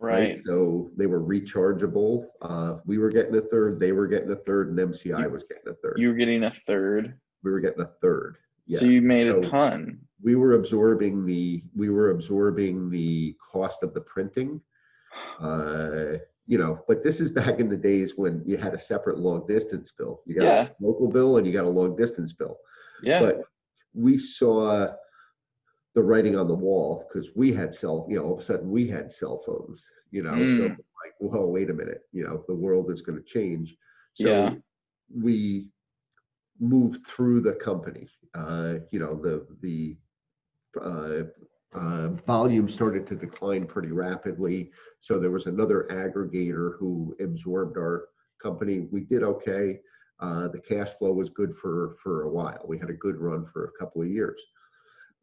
Right. 0.00 0.40
So 0.44 0.90
they 0.96 1.06
were 1.06 1.20
rechargeable. 1.22 2.26
Uh, 2.42 2.78
we 2.84 2.98
were 2.98 3.08
getting 3.08 3.36
a 3.36 3.40
third, 3.40 3.78
they 3.78 3.92
were 3.92 4.08
getting 4.08 4.32
a 4.32 4.36
third, 4.36 4.68
and 4.68 4.78
MCI 4.78 5.22
You- 5.22 5.30
was 5.30 5.44
getting 5.44 5.68
a 5.68 5.74
third. 5.74 5.94
You 5.98 6.08
were 6.08 6.14
getting 6.16 6.42
a 6.42 6.50
third. 6.66 7.14
we 7.44 7.52
were 7.52 7.60
getting 7.60 7.82
a 7.82 7.90
third. 8.02 8.36
Yeah. 8.66 8.80
So 8.80 8.86
you 8.86 9.00
made 9.02 9.28
a 9.28 9.40
ton. 9.40 10.00
we 10.22 10.34
were 10.36 10.54
absorbing 10.54 11.24
the 11.26 11.62
we 11.76 11.90
were 11.90 12.10
absorbing 12.10 12.90
the 12.90 13.36
cost 13.52 13.82
of 13.82 13.92
the 13.94 14.00
printing. 14.00 14.60
Uh, 15.38 16.14
you 16.46 16.58
know, 16.58 16.82
but 16.88 17.04
this 17.04 17.20
is 17.20 17.30
back 17.30 17.60
in 17.60 17.68
the 17.68 17.76
days 17.76 18.14
when 18.16 18.42
you 18.46 18.56
had 18.56 18.74
a 18.74 18.78
separate 18.78 19.18
long 19.18 19.46
distance 19.46 19.92
bill. 19.96 20.22
You 20.26 20.34
got 20.36 20.44
Yeah. 20.44 20.68
a 20.68 20.84
local 20.84 21.08
bill 21.08 21.36
and 21.36 21.46
you 21.46 21.52
got 21.52 21.64
a 21.66 21.68
long 21.80 21.94
distance 21.96 22.32
bill. 22.32 22.58
Yeah. 23.02 23.20
But 23.20 23.42
we 23.94 24.16
saw 24.18 24.94
the 25.94 26.02
writing 26.02 26.36
on 26.36 26.48
the 26.48 26.54
wall 26.54 27.06
because 27.08 27.30
we 27.36 27.52
had 27.52 27.72
cell, 27.74 28.06
you 28.08 28.16
know, 28.16 28.24
all 28.24 28.34
of 28.34 28.40
a 28.40 28.44
sudden 28.44 28.70
we 28.70 28.88
had 28.88 29.10
cell 29.12 29.42
phones, 29.46 29.86
you 30.10 30.22
know, 30.22 30.46
so 30.46 30.64
Mm. 30.64 30.76
like, 31.04 31.14
well, 31.20 31.46
wait 31.50 31.70
a 31.70 31.74
minute, 31.74 32.02
you 32.12 32.24
know, 32.24 32.44
the 32.48 32.54
world 32.54 32.90
is 32.90 33.02
going 33.02 33.18
to 33.18 33.24
change. 33.24 33.76
So 34.14 34.28
Yeah. 34.28 34.54
we 35.14 35.68
moved 36.60 37.06
through 37.06 37.40
the 37.42 37.54
company. 37.54 38.08
Uh, 38.34 38.74
you 38.90 38.98
know, 38.98 39.14
the 39.14 39.46
the 39.60 39.96
uh, 40.80 41.24
uh, 41.74 42.08
volume 42.26 42.68
started 42.68 43.06
to 43.06 43.14
decline 43.16 43.66
pretty 43.66 43.90
rapidly. 43.90 44.70
So 45.00 45.18
there 45.18 45.30
was 45.30 45.46
another 45.46 45.86
aggregator 45.90 46.78
who 46.78 47.14
absorbed 47.20 47.76
our 47.76 48.08
company. 48.40 48.80
We 48.90 49.00
did 49.00 49.22
okay. 49.22 49.80
Uh, 50.20 50.48
the 50.48 50.60
cash 50.60 50.90
flow 50.90 51.12
was 51.12 51.30
good 51.30 51.54
for 51.56 51.96
for 52.02 52.22
a 52.24 52.30
while. 52.30 52.64
We 52.66 52.78
had 52.78 52.90
a 52.90 52.94
good 53.06 53.16
run 53.16 53.44
for 53.46 53.66
a 53.66 53.72
couple 53.78 54.02
of 54.02 54.08
years. 54.08 54.40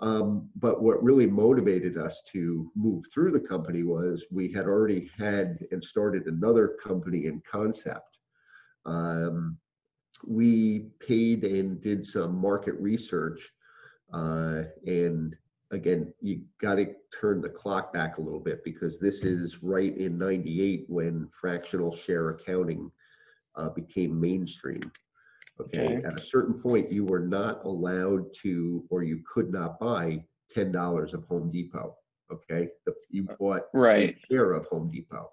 Um, 0.02 0.50
but 0.56 0.82
what 0.82 1.04
really 1.04 1.28
motivated 1.28 1.98
us 1.98 2.24
to 2.32 2.72
move 2.76 3.06
through 3.14 3.32
the 3.32 3.40
company 3.40 3.84
was 3.84 4.26
we 4.32 4.52
had 4.52 4.66
already 4.66 5.12
had 5.18 5.60
and 5.72 5.84
started 5.84 6.26
another 6.26 6.76
company 6.84 7.28
in 7.28 7.42
concept. 7.50 8.18
Um, 8.86 9.58
we 10.26 10.88
paid 11.00 11.44
and 11.44 11.80
did 11.82 12.06
some 12.06 12.36
market 12.36 12.74
research. 12.80 13.52
Uh, 14.12 14.64
and 14.88 15.38
again, 15.72 16.12
you 16.20 16.42
got 16.60 16.76
to 16.76 16.88
turn 17.20 17.42
the 17.42 17.50
clock 17.50 17.94
back 17.94 18.18
a 18.18 18.22
little 18.22 18.40
bit 18.40 18.64
because 18.64 19.00
this 19.00 19.24
is 19.24 19.62
right 19.62 19.96
in 19.98 20.18
98 20.18 20.86
when 20.88 21.30
fractional 21.32 21.96
share 21.96 22.32
accounting 22.32 22.92
uh, 23.56 23.70
became 23.70 24.20
mainstream. 24.20 24.92
Okay. 25.60 25.98
Okay. 25.98 26.04
At 26.06 26.20
a 26.20 26.24
certain 26.24 26.56
point, 26.56 26.92
you 26.92 27.06
were 27.06 27.20
not 27.20 27.64
allowed 27.66 28.26
to, 28.42 28.84
or 28.90 29.04
you 29.04 29.22
could 29.32 29.52
not 29.52 29.80
buy 29.80 30.24
$10 30.56 31.14
of 31.14 31.24
Home 31.26 31.52
Depot. 31.52 31.96
Okay. 32.32 32.70
The, 32.86 32.94
you 33.10 33.28
bought 33.40 33.64
Right. 33.74 34.16
a 34.16 34.34
share 34.34 34.54
of 34.54 34.66
Home 34.68 34.90
Depot. 34.90 35.30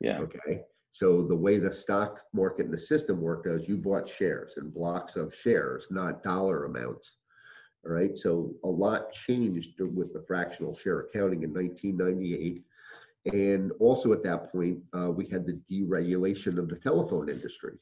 Yeah. 0.00 0.20
Okay, 0.20 0.62
so 0.92 1.22
the 1.26 1.36
way 1.36 1.58
the 1.58 1.72
stock 1.72 2.20
market 2.32 2.64
and 2.64 2.72
the 2.72 2.78
system 2.78 3.20
worked 3.20 3.46
is 3.46 3.68
you 3.68 3.76
bought 3.76 4.08
shares 4.08 4.54
and 4.56 4.72
blocks 4.72 5.16
of 5.16 5.34
shares, 5.34 5.86
not 5.90 6.22
dollar 6.22 6.64
amounts. 6.64 7.16
All 7.84 7.92
right, 7.92 8.16
so 8.16 8.54
a 8.64 8.68
lot 8.68 9.12
changed 9.12 9.78
with 9.80 10.12
the 10.14 10.22
fractional 10.26 10.74
share 10.74 11.00
accounting 11.00 11.42
in 11.42 11.52
1998. 11.52 12.64
And 13.34 13.72
also 13.78 14.12
at 14.14 14.22
that 14.22 14.50
point, 14.50 14.78
uh, 14.98 15.10
we 15.10 15.26
had 15.26 15.44
the 15.46 15.60
deregulation 15.70 16.56
of 16.58 16.68
the 16.68 16.76
telephone 16.76 17.28
industry. 17.28 17.74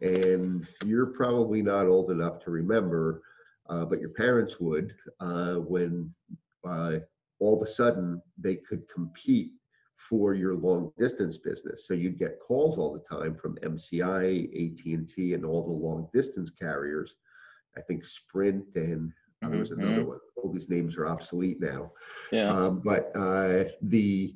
And 0.00 0.66
you're 0.84 1.06
probably 1.06 1.62
not 1.62 1.86
old 1.86 2.10
enough 2.10 2.40
to 2.44 2.50
remember, 2.50 3.22
uh, 3.68 3.84
but 3.84 4.00
your 4.00 4.10
parents 4.10 4.60
would, 4.60 4.94
uh, 5.20 5.54
when 5.54 6.12
uh, 6.66 6.96
all 7.40 7.60
of 7.60 7.66
a 7.66 7.70
sudden 7.70 8.20
they 8.38 8.56
could 8.56 8.82
compete 8.88 9.52
for 9.96 10.34
your 10.34 10.54
long 10.54 10.92
distance 10.98 11.38
business. 11.38 11.86
So 11.86 11.94
you'd 11.94 12.18
get 12.18 12.40
calls 12.40 12.78
all 12.78 12.92
the 12.92 13.16
time 13.16 13.34
from 13.34 13.56
MCI, 13.56 14.44
AT&T, 14.44 15.34
and 15.34 15.44
all 15.44 15.64
the 15.66 15.72
long 15.72 16.08
distance 16.12 16.50
carriers. 16.50 17.14
I 17.76 17.80
think 17.80 18.04
Sprint 18.04 18.64
and 18.74 19.12
uh, 19.42 19.48
there 19.48 19.58
was 19.58 19.70
another 19.70 20.04
one. 20.04 20.18
All 20.36 20.52
these 20.52 20.68
names 20.68 20.96
are 20.96 21.06
obsolete 21.06 21.60
now. 21.60 21.92
Yeah. 22.30 22.50
Um, 22.50 22.80
but 22.84 23.10
uh, 23.14 23.64
the 23.82 24.34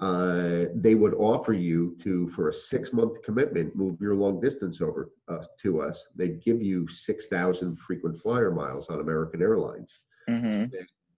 uh, 0.00 0.64
they 0.74 0.94
would 0.94 1.14
offer 1.14 1.52
you 1.52 1.96
to 2.02 2.28
for 2.30 2.48
a 2.48 2.54
six 2.54 2.92
month 2.92 3.22
commitment 3.22 3.76
move 3.76 4.00
your 4.00 4.14
long 4.14 4.40
distance 4.40 4.80
over 4.80 5.10
uh, 5.28 5.44
to 5.62 5.80
us. 5.80 6.06
They'd 6.16 6.42
give 6.42 6.62
you 6.62 6.88
six 6.88 7.28
thousand 7.28 7.78
frequent 7.78 8.18
flyer 8.18 8.50
miles 8.50 8.88
on 8.88 9.00
American 9.00 9.42
Airlines. 9.42 10.00
Hmm 10.28 10.64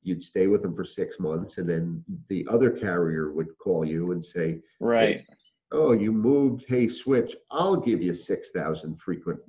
you'd 0.06 0.22
stay 0.22 0.46
with 0.48 0.60
them 0.60 0.76
for 0.76 0.84
six 0.84 1.18
months 1.18 1.56
and 1.56 1.66
then 1.66 2.04
the 2.28 2.46
other 2.50 2.70
carrier 2.70 3.32
would 3.32 3.56
call 3.58 3.86
you 3.86 4.12
and 4.12 4.22
say 4.22 4.60
Right. 4.78 5.24
oh 5.72 5.92
you 5.92 6.12
moved. 6.12 6.66
Hey 6.68 6.86
switch 6.88 7.34
i'll 7.50 7.76
give 7.76 8.02
you 8.02 8.14
6000 8.14 9.00
frequent 9.00 9.40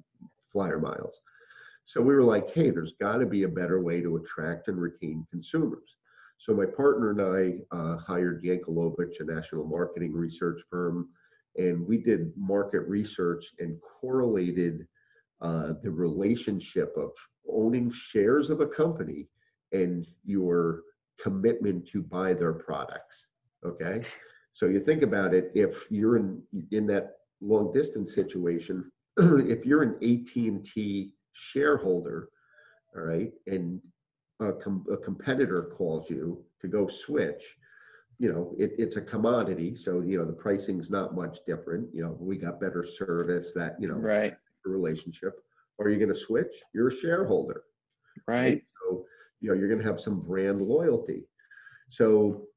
flyer 0.50 0.80
miles. 0.80 1.20
So 1.84 2.02
we 2.02 2.14
were 2.16 2.24
like 2.24 2.50
hey 2.52 2.70
there's 2.70 2.94
got 3.02 3.18
to 3.18 3.26
be 3.26 3.44
a 3.44 3.50
better 3.50 3.82
way 3.82 4.02
to 4.02 4.16
attract 4.16 4.70
and 4.70 4.80
retain 4.80 5.28
consumers 5.30 5.98
so 6.38 6.54
my 6.54 6.66
partner 6.66 7.12
and 7.12 7.22
i 7.22 7.76
uh, 7.76 7.98
hired 7.98 8.44
yankelovich 8.44 9.20
a 9.20 9.24
national 9.24 9.66
marketing 9.66 10.14
research 10.14 10.62
firm 10.70 11.10
and 11.58 11.86
we 11.86 11.98
did 11.98 12.32
market 12.36 12.82
research 12.82 13.54
and 13.60 13.80
correlated 13.82 14.86
uh, 15.42 15.74
the 15.84 15.92
relationship 15.92 16.94
of 16.98 17.12
owning 17.50 17.92
shares 17.92 18.50
of 18.50 18.62
a 18.62 18.68
company 18.68 19.28
and 19.72 20.08
your 20.24 20.82
commitment 21.22 21.88
to 21.88 22.02
buy 22.02 22.34
their 22.34 22.54
products. 22.54 23.28
Okay. 23.66 24.02
So 24.54 24.68
you 24.68 24.80
think 24.80 25.02
about 25.02 25.34
it, 25.34 25.52
if 25.54 25.86
you're 25.90 26.18
in 26.18 26.42
in 26.72 26.88
that 26.88 27.18
long 27.42 27.74
distance 27.74 28.16
situation, 28.16 28.90
if 29.18 29.66
you're 29.66 29.84
an 29.84 29.96
AT&T 29.96 31.14
shareholder, 31.34 32.30
all 32.96 33.04
right, 33.04 33.32
and 33.48 33.82
a, 34.40 34.54
com- 34.54 34.86
a 34.92 34.98
competitor 34.98 35.72
calls 35.78 36.10
you 36.10 36.44
to 36.62 36.68
go 36.68 36.88
switch, 36.88 37.44
you 38.18 38.32
know, 38.32 38.54
it, 38.58 38.72
it's 38.78 38.96
a 38.96 39.02
commodity. 39.02 39.76
So, 39.76 40.02
you 40.02 40.18
know, 40.18 40.26
the 40.26 40.34
pricing's 40.34 40.90
not 40.90 41.16
much 41.16 41.40
different. 41.46 41.94
You 41.94 42.04
know, 42.04 42.18
we 42.20 42.38
got 42.38 42.60
better 42.60 42.84
service 42.84 43.52
that, 43.56 43.76
you 43.80 43.88
know, 43.88 43.96
Right. 43.96 44.36
relationship. 44.66 45.40
Are 45.80 45.90
you 45.90 45.98
going 46.00 46.14
to 46.14 46.20
switch? 46.20 46.64
You're 46.74 46.88
a 46.88 46.96
shareholder 46.96 47.64
Right. 48.28 48.64
so, 48.82 49.06
you 49.42 49.50
know, 49.50 49.56
you're 49.56 49.68
going 49.68 49.80
to 49.82 49.86
have 49.86 50.00
some 50.00 50.22
brand 50.22 50.62
loyalty. 50.62 51.28
So 51.90 52.48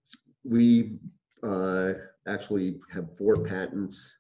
we 0.45 0.99
uh, 1.43 1.95
actually 2.27 2.81
have 2.91 3.17
four 3.19 3.37
patents 3.37 4.17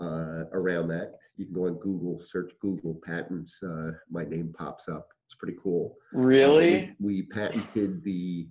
uh, 0.00 0.44
around 0.52 0.88
that. 0.88 1.14
You 1.36 1.44
can 1.46 1.54
go 1.54 1.66
on 1.66 1.74
Google, 1.74 2.20
search 2.24 2.52
Google 2.60 2.98
patents. 3.04 3.60
Uh, 3.62 3.92
my 4.10 4.24
name 4.24 4.54
pops 4.56 4.88
up. 4.88 5.08
It's 5.26 5.34
pretty 5.34 5.58
cool. 5.62 5.96
Uh, 6.14 6.20
Really? 6.20 6.94
we, 7.00 7.16
we 7.16 7.22
patented 7.22 8.02
the 8.04 8.48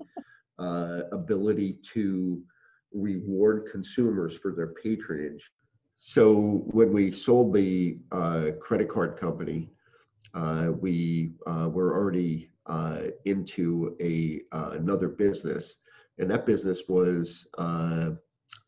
uh, 0.60 1.02
ability 1.12 1.78
to 1.94 2.42
reward 2.94 3.68
consumers 3.72 4.38
for 4.38 4.52
their 4.54 4.74
patronage. 4.84 5.52
So 5.98 6.64
when 6.68 6.92
we 6.94 7.12
sold 7.12 7.54
the 7.54 7.98
uh, 8.12 8.52
credit 8.62 8.90
card 8.90 9.18
company, 9.18 9.70
uh, 10.34 10.72
we 10.80 11.32
uh, 11.48 11.70
were 11.72 11.94
already 11.96 12.50
uh, 12.66 13.04
into 13.24 13.96
a 14.02 14.42
uh, 14.52 14.72
another 14.72 15.08
business, 15.08 15.76
and 16.18 16.30
that 16.30 16.46
business 16.46 16.84
was 16.90 17.48
uh, 17.58 18.12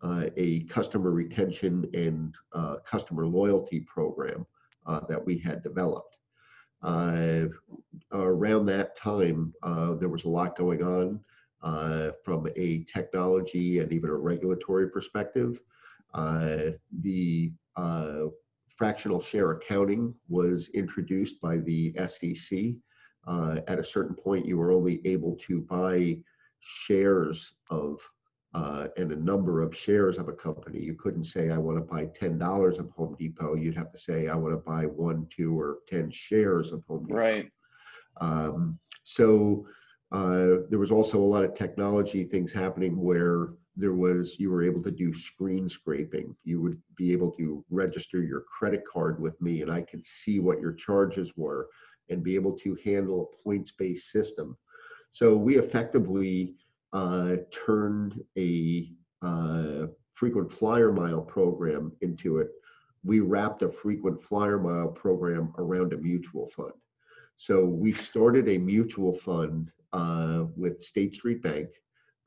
uh, 0.01 0.25
a 0.37 0.61
customer 0.61 1.11
retention 1.11 1.89
and 1.93 2.33
uh, 2.53 2.77
customer 2.85 3.27
loyalty 3.27 3.81
program 3.81 4.45
uh, 4.85 5.01
that 5.09 5.23
we 5.23 5.37
had 5.37 5.61
developed. 5.63 6.16
Uh, 6.83 7.45
around 8.11 8.65
that 8.65 8.95
time, 8.95 9.53
uh, 9.63 9.93
there 9.95 10.09
was 10.09 10.25
a 10.25 10.29
lot 10.29 10.57
going 10.57 10.83
on 10.83 11.19
uh, 11.63 12.11
from 12.23 12.47
a 12.55 12.83
technology 12.83 13.79
and 13.79 13.91
even 13.91 14.09
a 14.09 14.15
regulatory 14.15 14.89
perspective. 14.89 15.59
The 16.13 17.51
fractional 18.77 19.19
share 19.19 19.51
accounting 19.51 20.13
was 20.29 20.69
introduced 20.69 21.41
by 21.41 21.57
the 21.57 21.93
SEC. 22.05 22.75
Uh, 23.27 23.59
at 23.67 23.79
a 23.79 23.83
certain 23.83 24.15
point, 24.15 24.45
you 24.45 24.57
were 24.57 24.71
only 24.71 25.01
able 25.05 25.35
to 25.47 25.61
buy 25.61 26.17
shares 26.59 27.53
of 27.69 27.99
uh, 28.57 28.87
and 28.97 29.11
a 29.11 29.15
number 29.15 29.61
of 29.61 29.77
shares 29.77 30.17
of 30.17 30.29
a 30.29 30.33
company. 30.33 30.79
You 30.79 30.95
couldn't 30.95 31.25
say, 31.25 31.51
I 31.51 31.59
want 31.59 31.77
to 31.77 31.93
buy 31.93 32.05
$10 32.05 32.79
of 32.79 32.89
Home 32.91 33.15
Depot. 33.19 33.53
You'd 33.53 33.77
have 33.77 33.91
to 33.91 33.99
say, 33.99 34.29
I 34.29 34.35
want 34.35 34.53
to 34.55 34.57
buy 34.57 34.85
one, 34.85 35.27
two, 35.35 35.57
or 35.59 35.79
10 35.87 36.09
shares 36.09 36.71
of 36.71 36.83
Home 36.87 37.05
Depot. 37.05 37.19
Right. 37.19 37.51
Um, 38.19 38.79
so 39.03 39.67
uh, 40.11 40.65
there 40.69 40.79
was 40.79 40.89
also 40.89 41.19
a 41.19 41.31
lot 41.33 41.43
of 41.43 41.53
technology 41.53 42.23
things 42.23 42.51
happening 42.51 42.99
where 42.99 43.49
there 43.75 43.93
was 43.93 44.39
you 44.39 44.49
were 44.49 44.63
able 44.63 44.81
to 44.81 44.91
do 44.91 45.13
screen 45.13 45.69
scraping. 45.69 46.35
You 46.43 46.59
would 46.61 46.81
be 46.95 47.11
able 47.11 47.31
to 47.33 47.63
register 47.69 48.23
your 48.23 48.41
credit 48.41 48.81
card 48.91 49.21
with 49.21 49.39
me, 49.39 49.61
and 49.61 49.71
I 49.71 49.81
could 49.81 50.03
see 50.03 50.39
what 50.39 50.59
your 50.59 50.73
charges 50.73 51.33
were. 51.37 51.69
and 52.09 52.23
be 52.23 52.35
able 52.35 52.57
to 52.57 52.77
handle 52.85 53.17
a 53.21 53.43
points-based 53.43 54.09
system. 54.09 54.57
So 55.11 55.35
we 55.35 55.57
effectively 55.57 56.55
uh, 56.93 57.35
turned 57.51 58.21
a 58.37 58.91
uh, 59.21 59.87
frequent 60.13 60.51
flyer 60.51 60.91
mile 60.91 61.21
program 61.21 61.91
into 62.01 62.39
it. 62.39 62.51
We 63.03 63.19
wrapped 63.19 63.61
a 63.61 63.69
frequent 63.69 64.21
flyer 64.21 64.57
mile 64.57 64.89
program 64.89 65.53
around 65.57 65.93
a 65.93 65.97
mutual 65.97 66.49
fund. 66.49 66.73
So 67.37 67.65
we 67.65 67.93
started 67.93 68.49
a 68.49 68.57
mutual 68.57 69.13
fund 69.13 69.71
uh, 69.93 70.45
with 70.55 70.81
State 70.81 71.13
Street 71.15 71.43
Bank. 71.43 71.69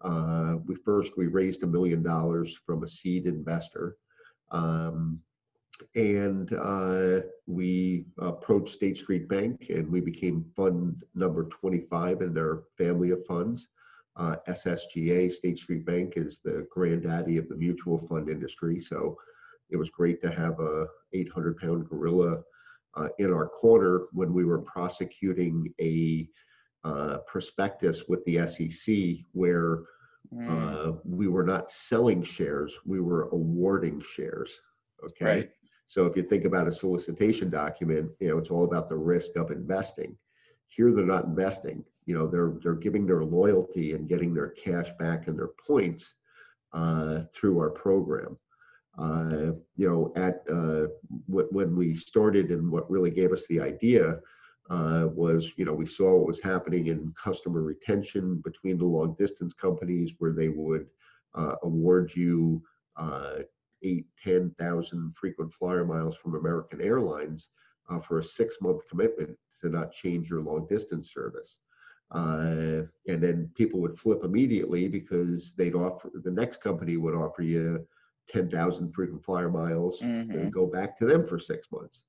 Uh, 0.01 0.57
we 0.65 0.77
first 0.77 1.17
we 1.17 1.27
raised 1.27 1.63
a 1.63 1.67
million 1.67 2.03
dollars 2.03 2.57
from 2.65 2.85
a 2.85 2.89
seed 2.89 3.27
investor. 3.27 3.97
Um, 4.51 5.21
and 5.95 6.53
uh, 6.53 7.21
we 7.47 8.07
approached 8.19 8.75
State 8.75 8.99
Street 8.99 9.29
Bank 9.29 9.67
and 9.71 9.91
we 9.91 10.01
became 10.01 10.45
fund 10.55 11.05
number 11.15 11.45
25 11.45 12.23
in 12.23 12.35
their 12.35 12.61
family 12.77 13.11
of 13.11 13.25
funds. 13.27 13.69
Uh, 14.17 14.37
SSGA, 14.49 15.33
State 15.33 15.59
Street 15.59 15.87
Bank, 15.87 16.15
is 16.17 16.41
the 16.45 16.67
granddaddy 16.71 17.37
of 17.37 17.49
the 17.49 17.57
mutual 17.57 17.99
fund 18.09 18.29
industry. 18.29 18.81
So 18.81 19.17
it 19.71 19.77
was 19.77 19.91
great 19.91 20.21
to 20.23 20.31
have 20.31 20.59
a 20.61 20.87
800 21.13 21.59
pound 21.59 21.89
gorilla 21.89 22.43
uh, 22.97 23.09
in 23.19 23.33
our 23.33 23.49
corner 23.49 24.07
when 24.13 24.33
we 24.33 24.45
were 24.45 24.61
prosecuting 24.63 25.73
a 25.81 26.29
uh, 26.83 27.19
prospectus 27.27 28.05
with 28.09 28.25
the 28.25 28.47
SEC 28.47 29.25
where 29.33 29.85
mm. 30.33 30.99
we 31.05 31.29
were 31.29 31.45
not 31.45 31.71
selling 31.71 32.23
shares, 32.23 32.75
we 32.85 33.01
were 33.01 33.29
awarding 33.31 34.01
shares. 34.01 34.51
Okay. 35.05 35.25
Right. 35.25 35.51
So 35.87 36.07
if 36.07 36.17
you 36.17 36.23
think 36.23 36.45
about 36.45 36.69
a 36.69 36.73
solicitation 36.73 37.51
document, 37.51 38.11
you 38.21 38.29
know, 38.29 38.39
it's 38.39 38.51
all 38.51 38.65
about 38.65 38.89
the 38.89 38.97
risk 38.97 39.37
of 39.37 39.51
investing. 39.51 40.17
Here 40.69 40.93
they're 40.93 41.05
not 41.05 41.25
investing. 41.25 41.85
You 42.07 42.15
know, 42.15 42.27
they're 42.27 42.55
they're 42.63 42.75
giving 42.75 43.07
their 43.07 43.25
loyalty 43.25 43.93
and 43.93 44.09
getting 44.09 44.35
their 44.35 44.51
cash 44.51 44.91
back 44.99 45.29
and 45.29 45.39
their 45.39 45.51
points 45.67 46.15
uh, 46.73 47.23
through 47.35 47.59
our 47.59 47.71
program. 47.71 48.37
Uh, 48.99 49.53
you 49.77 49.89
know, 49.89 50.13
at 50.17 50.43
uh, 50.53 50.89
when 51.29 51.77
we 51.77 51.95
started 51.95 52.51
and 52.51 52.71
what 52.71 52.91
really 52.91 53.11
gave 53.11 53.33
us 53.33 53.47
the 53.47 53.61
idea 53.61 54.19
uh, 54.69 55.09
was, 55.13 55.53
you 55.57 55.65
know, 55.65 55.73
we 55.73 55.87
saw 55.87 56.17
what 56.17 56.27
was 56.27 56.41
happening 56.41 56.89
in 56.89 57.13
customer 57.23 57.63
retention 57.63 58.41
between 58.45 58.79
the 58.79 58.85
long 58.85 59.15
distance 59.19 59.53
companies 59.53 60.15
where 60.19 60.33
they 60.33 60.49
would 60.49 60.87
uh, 61.35 61.55
award 61.63 62.13
you 62.15 62.63
uh, 62.97 63.39
eight, 63.83 64.07
10,000 64.23 65.15
frequent 65.17 65.53
flyer 65.53 65.85
miles 65.85 66.17
from 66.17 66.35
American 66.35 66.81
Airlines 66.81 67.49
uh, 67.89 67.99
for 68.01 68.19
a 68.19 68.25
six 68.25 68.59
month 68.61 68.87
commitment 68.89 69.37
to 69.61 69.69
not 69.69 69.93
change 69.93 70.31
your 70.31 70.41
long 70.41 70.67
distance 70.69 71.13
service. 71.13 71.59
Uh, 72.13 72.83
and 73.07 73.23
then 73.23 73.51
people 73.55 73.81
would 73.81 73.99
flip 73.99 74.25
immediately 74.25 74.89
because 74.89 75.53
they'd 75.53 75.75
offer, 75.75 76.11
the 76.25 76.31
next 76.31 76.61
company 76.61 76.97
would 76.97 77.15
offer 77.15 77.43
you 77.43 77.87
10,000 78.29 78.93
frequent 78.93 79.25
flyer 79.25 79.49
miles 79.49 80.01
mm-hmm. 80.01 80.31
and 80.33 80.53
go 80.53 80.67
back 80.67 80.99
to 80.99 81.07
them 81.07 81.27
for 81.27 81.39
six 81.39 81.69
months. 81.71 82.03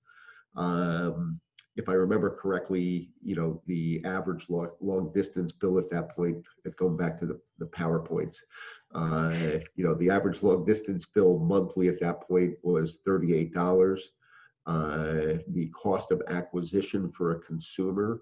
Um, 0.56 1.40
if 1.78 1.88
I 1.88 1.94
remember 1.94 2.30
correctly, 2.30 3.12
you 3.24 3.36
know, 3.36 3.62
the 3.66 4.02
average 4.04 4.50
long, 4.50 4.72
long 4.82 5.12
distance 5.14 5.52
bill 5.52 5.78
at 5.78 5.90
that 5.92 6.16
point, 6.16 6.44
going 6.76 6.98
back 6.98 7.18
to 7.20 7.26
the, 7.26 7.40
the 7.60 7.68
PowerPoints, 7.68 8.38
uh, 8.94 9.32
you 9.76 9.86
know, 9.86 9.96
the 9.96 10.10
average 10.10 10.44
long 10.44 10.66
distance 10.66 11.06
bill 11.06 11.40
monthly 11.40 11.88
at 11.88 12.00
that 12.02 12.22
point 12.28 12.56
was 12.64 13.00
$38. 13.08 14.02
Uh, 14.68 15.40
the 15.48 15.72
cost 15.74 16.12
of 16.12 16.22
acquisition 16.28 17.12
for 17.12 17.32
a 17.32 17.40
consumer 17.40 18.22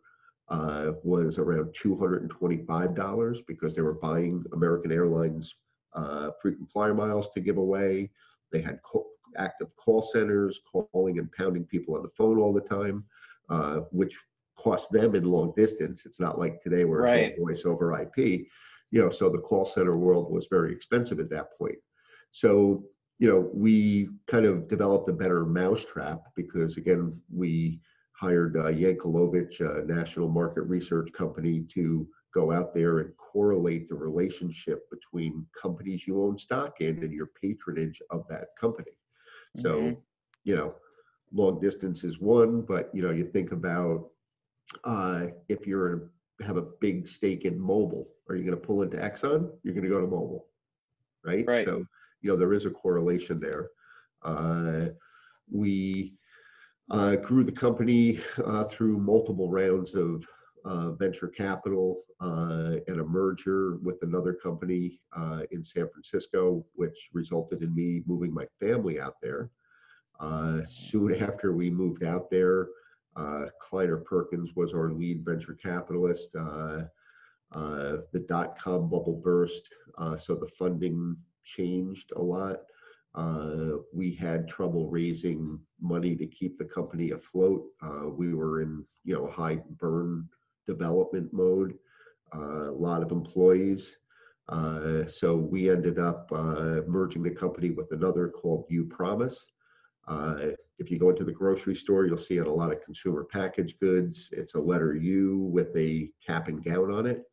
uh, 0.50 0.92
was 1.04 1.38
around 1.38 1.74
$225 1.74 3.38
because 3.48 3.74
they 3.74 3.82
were 3.82 3.94
buying 3.94 4.44
American 4.54 4.92
Airlines 4.92 5.56
uh, 5.94 6.30
frequent 6.42 6.72
flyer 6.72 6.94
miles 6.94 7.30
to 7.30 7.40
give 7.40 7.58
away. 7.58 8.10
They 8.52 8.62
had 8.62 8.80
co- 8.84 9.08
active 9.38 9.76
call 9.76 10.02
centers 10.02 10.60
calling 10.72 11.20
and 11.20 11.32
pounding 11.32 11.66
people 11.66 11.96
on 11.96 12.04
the 12.04 12.10
phone 12.10 12.40
all 12.40 12.54
the 12.54 12.62
time, 12.62 13.04
uh, 13.50 13.82
which 13.92 14.20
cost 14.58 14.92
them 14.92 15.16
in 15.16 15.24
long 15.24 15.54
distance. 15.56 16.06
It's 16.06 16.20
not 16.20 16.40
like 16.40 16.62
today 16.62 16.84
where 16.84 17.02
right. 17.02 17.32
it's 17.32 17.40
voice 17.40 17.66
over 17.66 18.00
IP 18.02 18.48
you 18.92 19.02
know, 19.02 19.10
so 19.10 19.30
the 19.30 19.40
call 19.40 19.66
center 19.66 19.98
world 19.98 20.32
was 20.32 20.48
very 20.50 20.72
expensive 20.74 21.20
at 21.20 21.30
that 21.30 21.58
point. 21.58 21.78
So, 22.32 22.84
you 23.20 23.28
know, 23.28 23.50
we 23.54 24.10
kind 24.28 24.46
of 24.46 24.68
developed 24.68 25.10
a 25.10 25.14
better 25.14 25.46
mousetrap 25.46 26.22
because 26.36 26.78
again, 26.78 27.20
we 27.32 27.80
hired 28.20 28.58
uh, 28.58 28.66
Yankelovich, 28.66 29.62
a 29.62 29.86
national 29.86 30.28
market 30.28 30.64
research 30.64 31.12
company, 31.14 31.62
to 31.74 32.08
go 32.34 32.52
out 32.52 32.74
there 32.74 33.00
and 33.00 33.16
correlate 33.18 33.88
the 33.88 33.96
relationship 33.96 34.90
between 34.90 35.46
companies 35.60 36.06
you 36.06 36.24
own 36.24 36.38
stock 36.38 36.82
in 36.82 37.02
and 37.04 37.14
your 37.14 37.28
patronage 37.42 38.02
of 38.12 38.26
that 38.30 38.50
company. 38.60 38.92
Mm-hmm. 39.58 39.62
So, 39.62 40.02
you 40.44 40.56
know, 40.56 40.76
long 41.32 41.60
distance 41.60 42.04
is 42.04 42.20
one, 42.20 42.62
but 42.62 42.90
you 42.94 43.02
know, 43.02 43.12
you 43.12 43.26
think 43.26 43.52
about 43.52 44.10
uh, 44.84 45.28
if 45.48 45.66
you're 45.66 46.12
have 46.42 46.58
a 46.58 46.68
big 46.80 47.08
stake 47.08 47.44
in 47.44 47.60
Mobil, 47.60 48.06
Are 48.30 48.36
you 48.36 48.46
going 48.46 48.60
to 48.60 48.66
pull 48.66 48.82
into 48.82 48.98
Exxon? 48.98 49.50
You're 49.64 49.74
going 49.74 49.84
to 49.84 49.90
go 49.90 50.00
to 50.00 50.08
Mobil, 50.08 50.42
right? 51.26 51.46
Right. 51.46 51.66
So 51.66 51.86
you 52.22 52.30
know 52.30 52.38
there 52.38 52.54
is 52.54 52.66
a 52.66 52.70
correlation 52.70 53.40
there. 53.40 53.70
Uh, 54.24 54.90
we 55.52 56.14
uh, 56.92 57.16
grew 57.18 57.44
the 57.44 57.52
company 57.52 58.20
uh, 58.46 58.64
through 58.66 58.98
multiple 58.98 59.50
rounds 59.50 59.94
of 59.94 60.24
uh, 60.66 60.92
venture 60.92 61.28
capital 61.28 62.02
uh, 62.22 62.76
and 62.88 63.00
a 63.00 63.04
merger 63.04 63.78
with 63.82 64.02
another 64.02 64.34
company 64.34 65.00
uh, 65.16 65.42
in 65.52 65.64
San 65.64 65.88
Francisco, 65.90 66.66
which 66.74 67.10
resulted 67.14 67.62
in 67.62 67.74
me 67.74 68.02
moving 68.06 68.34
my 68.34 68.46
family 68.60 69.00
out 69.00 69.16
there. 69.22 69.50
soon 70.68 71.16
after 71.24 71.54
we 71.54 71.70
moved 71.70 72.04
out 72.04 72.30
there, 72.30 72.68
uh, 73.16 73.46
Kleiner 73.62 73.98
Perkins 73.98 74.56
was 74.56 74.74
our 74.74 74.92
lead 74.92 75.26
venture 75.26 75.58
capitalist. 75.62 76.36
Uh, 76.36 76.84
uh, 77.54 77.98
the 78.14 78.26
dot 78.28 78.58
com 78.58 78.90
bubble 78.90 79.20
burst, 79.24 79.70
uh, 79.98 80.16
so 80.16 80.36
the 80.36 80.48
funding 80.58 81.18
changed 81.44 82.12
a 82.16 82.22
lot. 82.22 82.60
Uh, 83.16 83.78
we 83.94 84.14
had 84.14 84.48
trouble 84.48 84.90
raising 84.90 85.60
money 85.82 86.16
to 86.16 86.28
keep 86.28 86.58
the 86.58 86.66
company 86.66 87.12
afloat. 87.12 87.66
Uh, 87.82 88.08
we 88.08 88.34
were 88.34 88.62
in 88.62 88.86
you 89.04 89.16
know 89.16 89.28
high 89.28 89.60
burn 89.80 90.28
development 90.68 91.32
mode. 91.34 91.74
a 92.34 92.38
lot 92.72 93.02
of 93.02 93.12
employees. 93.12 93.98
so 95.08 95.36
we 95.36 95.70
ended 95.70 95.98
up 96.00 96.32
merging 96.88 97.24
the 97.24 97.32
company 97.32 97.72
with 97.72 97.92
another 97.92 98.30
called 98.30 98.66
Upromise. 98.72 99.40
Uh, 100.10 100.48
if 100.80 100.90
you 100.90 100.98
go 100.98 101.12
into 101.12 101.24
the 101.24 101.32
grocery 101.32 101.76
store, 101.76 102.06
you'll 102.06 102.18
see 102.18 102.38
it 102.38 102.48
a 102.48 102.52
lot 102.52 102.72
of 102.72 102.84
consumer 102.84 103.24
packaged 103.24 103.80
goods, 103.80 104.30
it's 104.32 104.56
a 104.56 104.60
letter 104.60 104.96
U 104.96 105.38
with 105.38 105.76
a 105.78 106.10
cap 106.26 106.48
and 106.48 106.64
gown 106.64 106.92
on 106.92 107.06
it. 107.06 107.24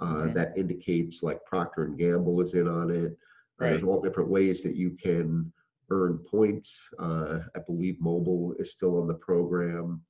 Uh, 0.00 0.24
okay. 0.24 0.32
That 0.34 0.56
indicates 0.56 1.22
like 1.22 1.44
Procter 1.46 1.84
and 1.84 1.98
Gamble 1.98 2.40
is 2.40 2.54
in 2.54 2.68
on 2.68 2.90
it. 2.90 3.16
Uh, 3.60 3.64
right. 3.64 3.70
There's 3.70 3.84
all 3.84 4.00
different 4.00 4.30
ways 4.30 4.62
that 4.62 4.76
you 4.76 4.90
can 4.90 5.52
earn 5.90 6.18
points. 6.18 6.76
Uh, 6.98 7.40
I 7.56 7.60
believe 7.66 7.96
Mobil 8.02 8.60
is 8.60 8.72
still 8.72 9.00
on 9.00 9.08
the 9.08 9.14
program, 9.14 10.02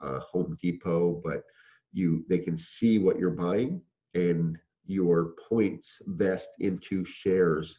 uh, 0.00 0.20
Home 0.20 0.56
Depot, 0.60 1.20
but 1.24 1.42
you 1.92 2.24
they 2.28 2.38
can 2.38 2.56
see 2.56 2.98
what 2.98 3.18
you're 3.18 3.30
buying 3.30 3.80
and 4.14 4.58
your 4.86 5.34
points 5.48 6.00
vest 6.06 6.50
into 6.60 7.04
shares 7.04 7.78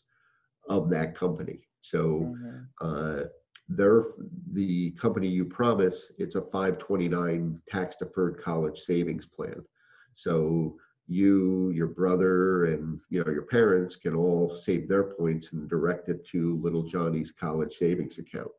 of 0.70 0.90
that 0.90 1.16
company. 1.16 1.68
So 1.82 2.34
mm-hmm 2.34 3.24
they're 3.70 4.06
the 4.52 4.92
company 4.92 5.40
Upromise. 5.42 6.12
it's 6.18 6.36
a 6.36 6.42
529 6.42 7.62
tax 7.68 7.96
deferred 7.96 8.38
college 8.38 8.80
savings 8.80 9.26
plan 9.26 9.64
so 10.12 10.76
you 11.08 11.70
your 11.72 11.88
brother 11.88 12.66
and 12.66 13.02
you 13.10 13.24
know 13.24 13.32
your 13.32 13.44
parents 13.44 13.96
can 13.96 14.16
all 14.16 14.56
save 14.56 14.88
their 14.88 15.04
points 15.04 15.52
and 15.52 15.70
direct 15.70 16.08
it 16.08 16.26
to 16.26 16.60
little 16.62 16.84
johnny's 16.84 17.32
college 17.32 17.74
savings 17.74 18.18
account 18.20 18.52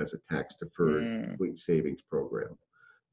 as 0.00 0.12
a 0.12 0.18
tax 0.32 0.56
deferred 0.56 1.02
mm. 1.02 1.38
point 1.38 1.58
savings 1.58 2.02
program. 2.02 2.58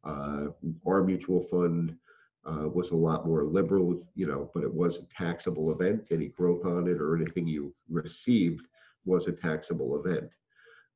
Uh, 0.04 0.48
our 0.88 1.04
mutual 1.04 1.44
fund 1.44 1.96
uh, 2.44 2.68
was 2.68 2.90
a 2.90 2.96
lot 2.96 3.28
more 3.28 3.44
liberal 3.44 4.04
you 4.16 4.26
know 4.26 4.50
but 4.54 4.64
it 4.64 4.74
was 4.74 4.98
a 4.98 5.16
taxable 5.16 5.72
event. 5.72 6.08
Any 6.10 6.28
growth 6.30 6.66
on 6.66 6.88
it 6.88 7.00
or 7.00 7.16
anything 7.16 7.46
you 7.48 7.74
received 7.90 8.68
was 9.06 9.28
a 9.28 9.32
taxable 9.32 10.04
event. 10.04 10.32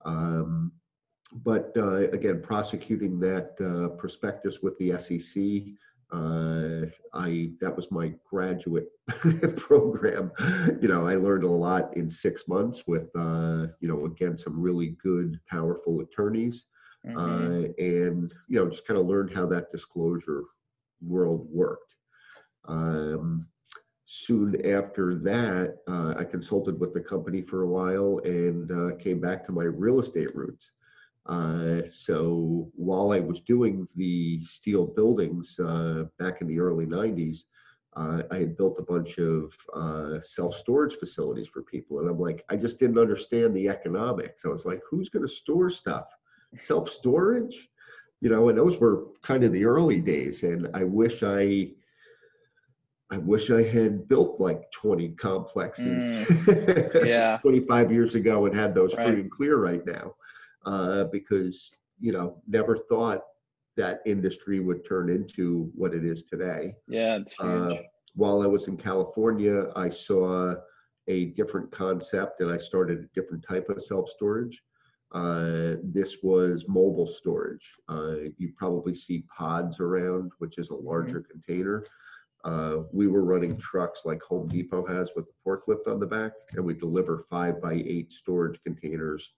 Um, 0.05 0.71
but 1.43 1.71
uh, 1.75 2.09
again, 2.11 2.41
prosecuting 2.41 3.19
that 3.19 3.55
uh, 3.59 3.95
prospectus 3.95 4.61
with 4.61 4.77
the 4.77 4.91
SEC, 4.99 5.73
uh, 6.15 6.85
I 7.13 7.49
that 7.61 7.75
was 7.75 7.91
my 7.91 8.13
graduate 8.29 8.87
program. 9.57 10.31
You 10.81 10.87
know, 10.87 11.07
I 11.07 11.15
learned 11.15 11.43
a 11.43 11.49
lot 11.49 11.95
in 11.97 12.09
six 12.09 12.47
months 12.47 12.83
with 12.87 13.09
uh, 13.15 13.67
you 13.81 13.87
know 13.87 14.05
again 14.05 14.37
some 14.37 14.61
really 14.61 14.97
good, 15.01 15.39
powerful 15.49 16.01
attorneys. 16.01 16.65
mm-hmm. 17.05 17.17
uh, 17.17 17.67
and 17.77 18.33
you 18.47 18.59
know 18.59 18.69
just 18.69 18.87
kind 18.87 18.99
of 18.99 19.05
learned 19.05 19.33
how 19.33 19.45
that 19.47 19.71
disclosure 19.71 20.43
world 21.01 21.47
worked. 21.51 21.93
Um, 22.67 23.47
soon 24.05 24.65
after 24.65 25.15
that, 25.15 25.77
uh, 25.87 26.13
I 26.17 26.23
consulted 26.23 26.79
with 26.79 26.93
the 26.93 27.01
company 27.01 27.41
for 27.41 27.63
a 27.63 27.67
while 27.67 28.19
and 28.23 28.71
uh, 28.71 28.95
came 28.97 29.19
back 29.19 29.43
to 29.45 29.51
my 29.51 29.63
real 29.63 29.99
estate 29.99 30.35
roots. 30.35 30.71
Uh, 31.25 31.81
so 31.87 32.69
while 32.75 33.11
I 33.11 33.19
was 33.19 33.41
doing 33.41 33.87
the 33.95 34.43
steel 34.45 34.85
buildings 34.85 35.57
uh, 35.59 36.05
back 36.19 36.41
in 36.41 36.47
the 36.47 36.59
early 36.59 36.85
90s, 36.85 37.45
uh, 37.95 38.23
I 38.29 38.37
had 38.37 38.57
built 38.57 38.77
a 38.77 38.83
bunch 38.83 39.17
of 39.17 39.53
uh, 39.73 40.19
self 40.21 40.57
storage 40.57 40.95
facilities 40.95 41.47
for 41.47 41.63
people. 41.63 41.99
And 41.99 42.09
I'm 42.09 42.19
like, 42.19 42.43
I 42.49 42.57
just 42.57 42.77
didn't 42.77 42.99
understand 42.99 43.55
the 43.55 43.69
economics. 43.69 44.45
I 44.45 44.49
was 44.49 44.65
like, 44.65 44.81
who's 44.89 45.09
going 45.09 45.25
to 45.25 45.33
store 45.33 45.69
stuff? 45.69 46.07
Self 46.59 46.91
storage? 46.91 47.69
You 48.21 48.29
know, 48.29 48.49
and 48.49 48.57
those 48.57 48.77
were 48.77 49.05
kind 49.23 49.43
of 49.43 49.51
the 49.51 49.65
early 49.65 50.01
days. 50.01 50.43
And 50.43 50.67
I 50.73 50.83
wish 50.83 51.23
I, 51.23 51.71
I 53.11 53.17
wish 53.17 53.49
I 53.49 53.63
had 53.63 54.07
built 54.07 54.39
like 54.39 54.69
20 54.71 55.09
complexes 55.09 56.27
mm, 56.27 57.05
yeah. 57.05 57.37
25 57.41 57.91
years 57.91 58.15
ago 58.15 58.45
and 58.45 58.55
had 58.55 58.75
those 58.75 58.93
right. 58.95 59.07
free 59.07 59.21
and 59.21 59.31
clear 59.31 59.57
right 59.57 59.85
now. 59.85 60.15
Uh, 60.65 61.05
because, 61.05 61.69
you 61.99 62.11
know, 62.11 62.41
never 62.47 62.77
thought 62.77 63.21
that 63.77 64.01
industry 64.05 64.59
would 64.59 64.85
turn 64.87 65.09
into 65.09 65.69
what 65.75 65.93
it 65.93 66.03
is 66.03 66.23
today. 66.23 66.75
Yeah, 66.87 67.17
it's 67.17 67.39
uh, 67.39 67.67
huge. 67.67 67.79
Uh, 67.79 67.81
while 68.15 68.41
I 68.41 68.47
was 68.47 68.67
in 68.67 68.77
California, 68.77 69.71
I 69.75 69.89
saw 69.89 70.55
a 71.07 71.25
different 71.25 71.71
concept 71.71 72.41
and 72.41 72.51
I 72.51 72.57
started 72.57 72.99
a 72.99 73.19
different 73.19 73.45
type 73.47 73.69
of 73.69 73.83
self 73.83 74.09
storage. 74.09 74.63
Uh, 75.11 75.75
this 75.83 76.17
was 76.23 76.65
mobile 76.67 77.09
storage. 77.09 77.73
Uh, 77.87 78.15
you 78.37 78.51
probably 78.57 78.95
see 78.95 79.25
pods 79.37 79.79
around, 79.79 80.31
which 80.39 80.57
is 80.57 80.69
a 80.69 80.75
larger 80.75 81.21
mm-hmm. 81.21 81.31
container. 81.31 81.85
Uh, 82.43 82.83
we 82.91 83.07
were 83.07 83.23
running 83.23 83.57
trucks 83.57 84.01
like 84.05 84.21
Home 84.23 84.47
Depot 84.47 84.85
has 84.85 85.11
with 85.15 85.25
the 85.25 85.33
forklift 85.45 85.91
on 85.91 85.99
the 85.99 86.05
back, 86.05 86.33
and 86.53 86.63
we 86.63 86.73
deliver 86.73 87.25
five 87.29 87.61
by 87.61 87.73
eight 87.73 88.13
storage 88.13 88.61
containers 88.63 89.33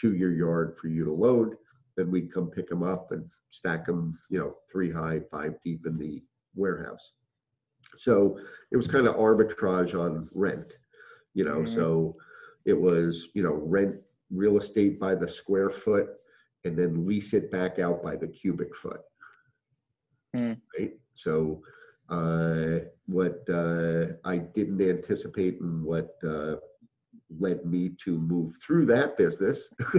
to 0.00 0.14
your 0.14 0.32
yard 0.32 0.76
for 0.80 0.88
you 0.88 1.04
to 1.04 1.12
load. 1.12 1.56
Then 1.96 2.10
we'd 2.10 2.32
come 2.32 2.50
pick 2.50 2.68
them 2.68 2.82
up 2.82 3.12
and 3.12 3.24
stack 3.50 3.86
them, 3.86 4.18
you 4.30 4.38
know, 4.38 4.56
three 4.70 4.92
high, 4.92 5.20
five 5.30 5.54
deep 5.64 5.86
in 5.86 5.98
the 5.98 6.22
warehouse. 6.54 7.12
So 7.96 8.38
it 8.70 8.76
was 8.76 8.88
kind 8.88 9.06
of 9.06 9.16
arbitrage 9.16 9.98
on 9.98 10.28
rent, 10.32 10.76
you 11.34 11.44
know. 11.44 11.58
Mm-hmm. 11.58 11.74
So 11.74 12.16
it 12.64 12.78
was, 12.78 13.28
you 13.34 13.42
know, 13.42 13.54
rent 13.54 13.96
real 14.30 14.58
estate 14.58 15.00
by 15.00 15.14
the 15.14 15.28
square 15.28 15.70
foot 15.70 16.08
and 16.64 16.76
then 16.76 17.06
lease 17.06 17.32
it 17.32 17.50
back 17.50 17.78
out 17.78 18.02
by 18.02 18.16
the 18.16 18.28
cubic 18.28 18.74
foot. 18.74 19.00
Mm. 20.36 20.60
Right. 20.78 20.92
So 21.14 21.62
uh, 22.08 22.80
what 23.06 23.42
uh, 23.48 24.14
I 24.24 24.38
didn't 24.38 24.80
anticipate 24.80 25.60
and 25.60 25.82
what 25.82 26.16
uh, 26.26 26.56
led 27.38 27.64
me 27.64 27.90
to 28.04 28.18
move 28.18 28.56
through 28.64 28.86
that 28.86 29.16
business 29.16 29.68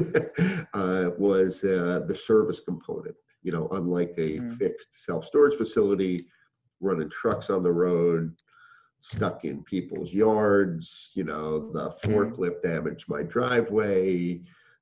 uh, 0.74 1.12
was 1.18 1.64
uh, 1.64 2.02
the 2.08 2.16
service 2.16 2.60
component. 2.60 3.16
You 3.44 3.52
know, 3.52 3.68
unlike 3.72 4.14
a 4.18 4.38
mm. 4.38 4.58
fixed 4.58 5.06
self 5.06 5.26
storage 5.26 5.58
facility, 5.58 6.28
running 6.82 7.10
trucks 7.10 7.50
on 7.50 7.64
the 7.64 7.72
road, 7.72 8.36
stuck 9.00 9.46
in 9.46 9.64
people's 9.64 10.14
yards. 10.14 11.12
You 11.14 11.24
know, 11.24 11.72
the 11.72 11.92
mm. 11.92 12.02
forklift 12.04 12.64
damaged 12.64 13.06
my 13.08 13.24
driveway 13.24 14.42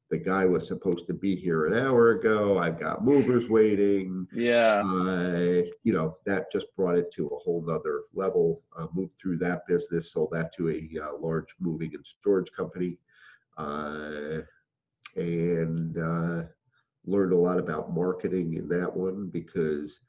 the 0.10 0.18
guy 0.18 0.46
was 0.46 0.68
supposed 0.68 1.06
to 1.08 1.14
be 1.14 1.36
here 1.36 1.66
an 1.66 1.74
hour 1.74 2.12
ago. 2.12 2.58
I've 2.58 2.80
got 2.80 3.04
movers 3.04 3.50
waiting. 3.50 4.26
Yeah. 4.34 4.82
Uh, 4.86 5.64
you 5.84 5.94
know, 5.94 6.18
that 6.26 6.52
just 6.52 6.68
brought 6.78 6.98
it 6.98 7.12
to 7.16 7.28
a 7.28 7.38
whole 7.38 7.62
nother 7.66 8.04
level. 8.14 8.62
Uh, 8.78 8.88
moved 8.94 9.14
through 9.22 9.38
that 9.40 9.68
business, 9.68 10.12
sold 10.12 10.30
that 10.32 10.54
to 10.56 10.70
a 10.70 11.04
uh, 11.04 11.18
large 11.20 11.54
moving 11.60 11.94
and 11.94 12.06
storage 12.06 12.52
company, 12.54 12.98
uh, 13.58 14.40
and 15.16 15.98
uh, 15.98 16.44
learned 17.06 17.34
a 17.34 17.38
lot 17.38 17.60
about 17.60 17.94
marketing 17.94 18.54
in 18.54 18.70
that 18.70 18.96
one 18.96 19.28
because 19.28 20.00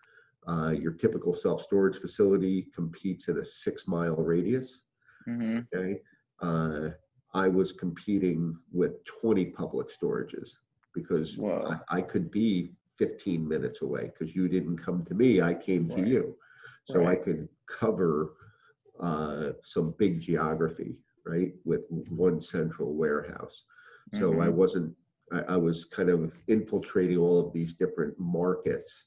uh, 0.46 0.70
your 0.70 0.92
typical 0.92 1.34
self 1.34 1.60
storage 1.60 2.00
facility 2.00 2.68
competes 2.72 3.26
in 3.28 3.38
a 3.38 3.44
six 3.44 3.88
mile 3.88 4.16
radius. 4.16 4.82
Mm-hmm. 5.28 5.60
Okay 5.76 6.00
I 7.38 7.48
was 7.48 7.70
competing 7.70 8.58
with 8.72 9.04
20 9.04 9.46
public 9.46 9.88
storages 9.88 10.50
because 10.94 11.38
I, 11.38 11.98
I, 11.98 12.00
could 12.02 12.30
be 12.30 12.72
15 12.98 13.46
minutes 13.46 13.82
away 13.82 14.10
because 14.12 14.34
you 14.34 14.48
didn't 14.48 14.78
come 14.78 15.04
to 15.04 15.14
me, 15.14 15.40
I 15.40 15.54
came 15.54 15.88
right. 15.88 15.98
to 15.98 16.08
you. 16.08 16.36
So 16.84 17.00
right. 17.00 17.10
I 17.10 17.14
could 17.14 17.48
cover 17.68 18.32
uh, 19.00 19.50
some 19.64 19.94
big 19.98 20.20
geography, 20.20 20.96
right, 21.24 21.52
with 21.64 21.82
one 22.08 22.40
central 22.40 22.94
warehouse. 22.94 23.64
So 24.14 24.32
mm-hmm. 24.32 24.40
I 24.40 24.48
wasn't, 24.48 24.92
I, 25.30 25.40
I, 25.54 25.56
was 25.56 25.84
kind 25.84 26.08
of 26.08 26.32
infiltrating 26.48 27.18
all 27.18 27.46
of 27.46 27.52
these 27.52 27.74
different 27.74 28.18
markets. 28.18 29.04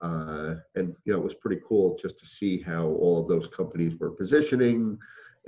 Uh, 0.00 0.54
and, 0.76 0.94
you 1.04 1.12
know, 1.12 1.18
it 1.18 1.24
was 1.24 1.34
pretty 1.34 1.60
cool 1.68 1.98
just 2.00 2.18
to 2.20 2.26
see 2.26 2.62
how 2.62 2.86
all 2.86 3.20
of 3.20 3.28
those 3.28 3.48
companies 3.48 3.98
were 3.98 4.10
positioning 4.10 4.96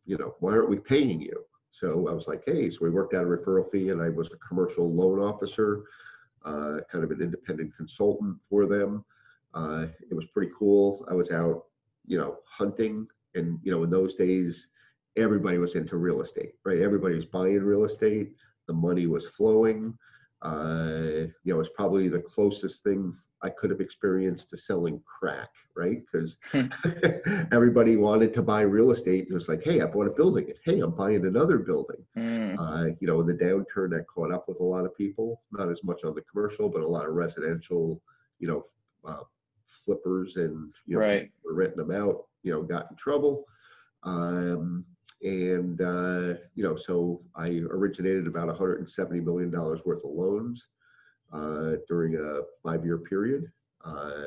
you 0.08 0.18
know, 0.18 0.36
why 0.40 0.54
aren't 0.54 0.70
we 0.70 0.78
paying 0.78 1.22
you? 1.22 1.46
So 1.70 2.08
I 2.08 2.14
was 2.14 2.28
like, 2.28 2.42
hey, 2.48 2.72
so 2.72 2.80
we 2.82 2.90
worked 2.90 3.14
out 3.14 3.24
a 3.24 3.28
referral 3.28 3.70
fee 3.72 3.90
and 3.90 4.02
I 4.02 4.10
was 4.10 4.32
a 4.32 4.38
commercial 4.38 4.92
loan 4.92 5.20
officer, 5.20 5.84
uh, 6.46 6.78
kind 6.92 7.04
of 7.04 7.12
an 7.12 7.22
independent 7.22 7.76
consultant 7.76 8.38
for 8.50 8.66
them. 8.66 9.06
Uh, 9.54 9.88
it 10.10 10.16
was 10.16 10.26
pretty 10.28 10.52
cool. 10.58 11.06
I 11.12 11.14
was 11.14 11.30
out, 11.30 11.66
you 12.06 12.18
know, 12.18 12.38
hunting 12.46 13.06
and, 13.36 13.60
you 13.62 13.72
know, 13.72 13.84
in 13.84 13.90
those 13.90 14.16
days, 14.16 14.68
everybody 15.18 15.58
was 15.58 15.76
into 15.76 15.98
real 15.98 16.22
estate, 16.22 16.54
right? 16.64 16.80
Everybody 16.80 17.16
was 17.16 17.26
buying 17.26 17.60
real 17.60 17.84
estate. 17.84 18.34
The 18.68 18.74
money 18.74 19.08
was 19.08 19.28
flowing. 19.28 19.98
Uh, 20.42 21.28
you 21.44 21.54
know, 21.54 21.60
it's 21.60 21.70
probably 21.76 22.08
the 22.08 22.22
closest 22.22 22.84
thing 22.84 23.14
I 23.44 23.50
could 23.50 23.70
have 23.70 23.82
experienced 23.82 24.50
to 24.50 24.58
selling 24.58 25.02
crack, 25.06 25.50
right? 25.76 26.02
Because 26.12 26.38
hmm. 26.52 26.68
everybody 27.52 27.96
wanted 27.96 28.34
to 28.34 28.42
buy 28.42 28.62
real 28.62 28.92
estate. 28.92 29.28
It 29.30 29.34
was 29.34 29.48
like, 29.48 29.64
hey, 29.64 29.82
I 29.82 29.86
bought 29.86 30.08
a 30.08 30.12
building. 30.12 30.52
Hey, 30.64 30.80
I'm 30.80 30.96
buying 30.96 31.26
another 31.26 31.60
building. 31.60 32.04
Mm. 32.18 32.56
Uh, 32.58 32.96
you 33.00 33.08
know, 33.08 33.22
in 33.22 33.28
the 33.28 33.34
downturn, 33.34 33.92
that 33.92 34.08
caught 34.08 34.34
up 34.34 34.48
with 34.48 34.60
a 34.60 34.64
lot 34.64 34.86
of 34.86 34.96
people. 34.96 35.42
Not 35.52 35.70
as 35.70 35.84
much 35.84 36.04
on 36.04 36.16
the 36.16 36.22
commercial, 36.22 36.68
but 36.70 36.82
a 36.82 36.88
lot 36.88 37.08
of 37.08 37.14
residential. 37.14 38.02
You 38.40 38.48
know, 38.48 38.66
uh, 39.06 39.24
flippers 39.68 40.36
and 40.38 40.74
you 40.86 40.96
know, 40.96 41.02
right. 41.02 41.30
were 41.44 41.54
renting 41.54 41.78
them 41.78 41.92
out. 41.92 42.26
You 42.42 42.54
know, 42.54 42.64
got 42.64 42.90
in 42.90 42.98
trouble. 42.98 43.46
Um, 44.04 44.86
and 45.22 45.82
uh, 45.82 46.34
you 46.56 46.64
know, 46.64 46.76
so 46.76 47.22
I 47.36 47.62
originated 47.70 48.28
about 48.28 48.48
170 48.48 49.20
million 49.22 49.50
dollars 49.52 49.84
worth 49.86 50.04
of 50.04 50.12
loans 50.12 50.68
uh, 51.34 51.74
during 51.88 52.16
a 52.16 52.42
five-year 52.64 53.00
period. 53.00 53.52
Uh, 53.84 54.26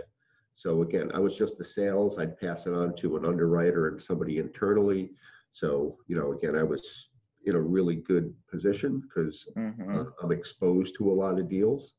so 0.54 0.82
again, 0.82 1.10
I 1.14 1.18
was 1.18 1.36
just 1.36 1.56
the 1.58 1.64
sales. 1.64 2.18
I'd 2.18 2.38
pass 2.38 2.66
it 2.66 2.74
on 2.74 2.94
to 2.96 3.16
an 3.16 3.24
underwriter 3.24 3.88
and 3.88 4.00
somebody 4.02 4.38
internally. 4.38 5.12
So 5.52 5.98
you 6.06 6.16
know, 6.16 6.32
again, 6.32 6.56
I 6.56 6.62
was 6.64 7.08
in 7.44 7.54
a 7.54 7.60
really 7.60 7.96
good 7.96 8.34
position 8.50 9.00
because 9.02 9.46
Mm-hmm. 9.56 10.02
I'm 10.22 10.32
exposed 10.32 10.94
to 10.96 11.10
a 11.10 11.14
lot 11.14 11.38
of 11.38 11.48
deals. 11.48 11.94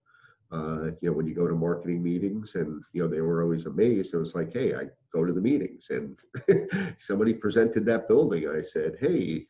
Uh, 0.51 0.87
you 1.01 1.09
know, 1.09 1.13
when 1.13 1.27
you 1.27 1.33
go 1.35 1.47
to 1.47 1.55
marketing 1.55 2.03
meetings, 2.03 2.55
and 2.55 2.83
you 2.93 3.01
know, 3.01 3.07
they 3.07 3.21
were 3.21 3.41
always 3.41 3.65
amazed. 3.65 4.13
It 4.13 4.17
was 4.17 4.35
like, 4.35 4.53
hey, 4.53 4.73
I 4.75 4.85
go 5.13 5.25
to 5.25 5.33
the 5.33 5.41
meetings, 5.41 5.87
and 5.89 6.17
somebody 6.99 7.33
presented 7.33 7.85
that 7.85 8.07
building. 8.07 8.47
I 8.49 8.61
said, 8.61 8.95
hey, 8.99 9.45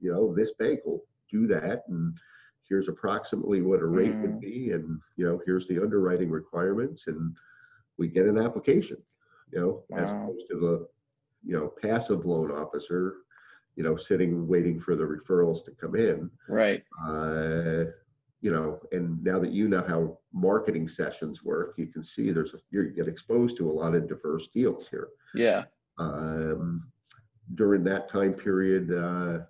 you 0.00 0.12
know, 0.12 0.34
this 0.34 0.52
bank 0.54 0.80
will 0.84 1.02
do 1.30 1.46
that, 1.48 1.84
and 1.88 2.16
here's 2.68 2.88
approximately 2.88 3.62
what 3.62 3.80
a 3.82 3.86
rate 3.86 4.18
Mm. 4.18 4.22
would 4.22 4.38
be, 4.40 4.72
and 4.72 5.00
you 5.16 5.26
know, 5.26 5.40
here's 5.46 5.66
the 5.68 5.80
underwriting 5.82 6.30
requirements, 6.30 7.06
and 7.06 7.34
we 7.98 8.08
get 8.08 8.26
an 8.26 8.38
application. 8.38 8.98
You 9.52 9.60
know, 9.60 9.84
as 9.96 10.12
Wow. 10.12 10.22
opposed 10.22 10.46
to 10.50 10.58
the, 10.58 10.86
you 11.44 11.56
know, 11.58 11.72
passive 11.82 12.24
loan 12.24 12.50
officer, 12.50 13.14
you 13.76 13.82
know, 13.84 13.96
sitting 13.96 14.46
waiting 14.48 14.80
for 14.80 14.96
the 14.96 15.04
referrals 15.04 15.64
to 15.64 15.72
come 15.72 15.94
in 15.96 16.30
Right. 16.48 16.84
uh, 17.06 17.84
you 18.40 18.52
know, 18.52 18.80
and 18.92 19.22
now 19.24 19.38
that 19.38 19.50
you 19.50 19.68
know 19.68 19.84
how 19.86 20.18
marketing 20.32 20.86
sessions 20.86 21.42
work, 21.42 21.74
you 21.76 21.86
can 21.86 22.02
see 22.02 22.30
there's 22.30 22.54
a, 22.54 22.58
you 22.70 22.90
get 22.90 23.08
exposed 23.08 23.56
to 23.56 23.68
a 23.68 23.72
lot 23.72 23.94
of 23.94 24.08
diverse 24.08 24.48
deals 24.48 24.88
here. 24.88 25.08
Yeah. 25.34 25.64
Um, 25.98 26.88
during 27.54 27.82
that 27.84 28.08
time 28.08 28.34
period, 28.34 28.92
uh, 28.92 29.40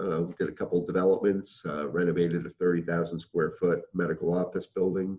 uh, 0.00 0.22
did 0.38 0.48
a 0.48 0.52
couple 0.52 0.84
developments, 0.84 1.62
uh, 1.66 1.88
renovated 1.88 2.46
a 2.46 2.50
30,000 2.50 3.20
square 3.20 3.52
foot 3.52 3.82
medical 3.94 4.36
office 4.36 4.66
building 4.66 5.18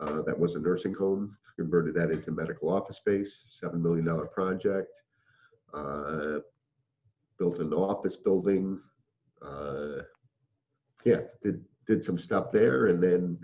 uh, 0.00 0.22
that 0.22 0.38
was 0.38 0.54
a 0.54 0.58
nursing 0.58 0.94
home, 0.94 1.36
converted 1.56 1.94
that 1.94 2.10
into 2.10 2.32
medical 2.32 2.70
office 2.70 2.96
space, 2.96 3.46
$7 3.62 3.80
million 3.80 4.06
project. 4.34 5.00
Uh, 5.72 6.40
built 7.38 7.58
an 7.58 7.72
office 7.72 8.16
building. 8.16 8.78
Uh, 9.40 10.02
yeah, 11.04 11.20
did 11.42 11.64
did 11.90 12.04
some 12.04 12.18
stuff 12.18 12.52
there, 12.52 12.86
and 12.86 13.02
then 13.02 13.38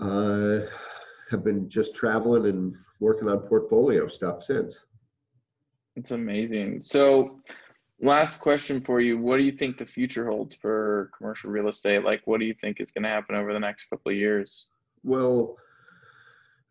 uh, 0.00 0.66
have 1.30 1.44
been 1.44 1.68
just 1.68 1.94
traveling 1.94 2.46
and 2.46 2.74
working 2.98 3.28
on 3.28 3.38
portfolio 3.38 4.08
stuff 4.08 4.42
since. 4.42 4.80
It's 5.94 6.10
amazing. 6.10 6.80
So, 6.80 7.40
last 8.00 8.40
question 8.40 8.80
for 8.80 9.00
you. 9.00 9.16
What 9.18 9.36
do 9.36 9.44
you 9.44 9.52
think 9.52 9.78
the 9.78 9.86
future 9.86 10.26
holds 10.26 10.54
for 10.56 11.10
commercial 11.16 11.50
real 11.50 11.68
estate? 11.68 12.04
Like, 12.04 12.22
what 12.24 12.40
do 12.40 12.46
you 12.46 12.54
think 12.60 12.80
is 12.80 12.90
going 12.90 13.04
to 13.04 13.08
happen 13.08 13.36
over 13.36 13.52
the 13.52 13.60
next 13.60 13.84
couple 13.88 14.10
of 14.10 14.18
years? 14.18 14.66
Well, 15.04 15.56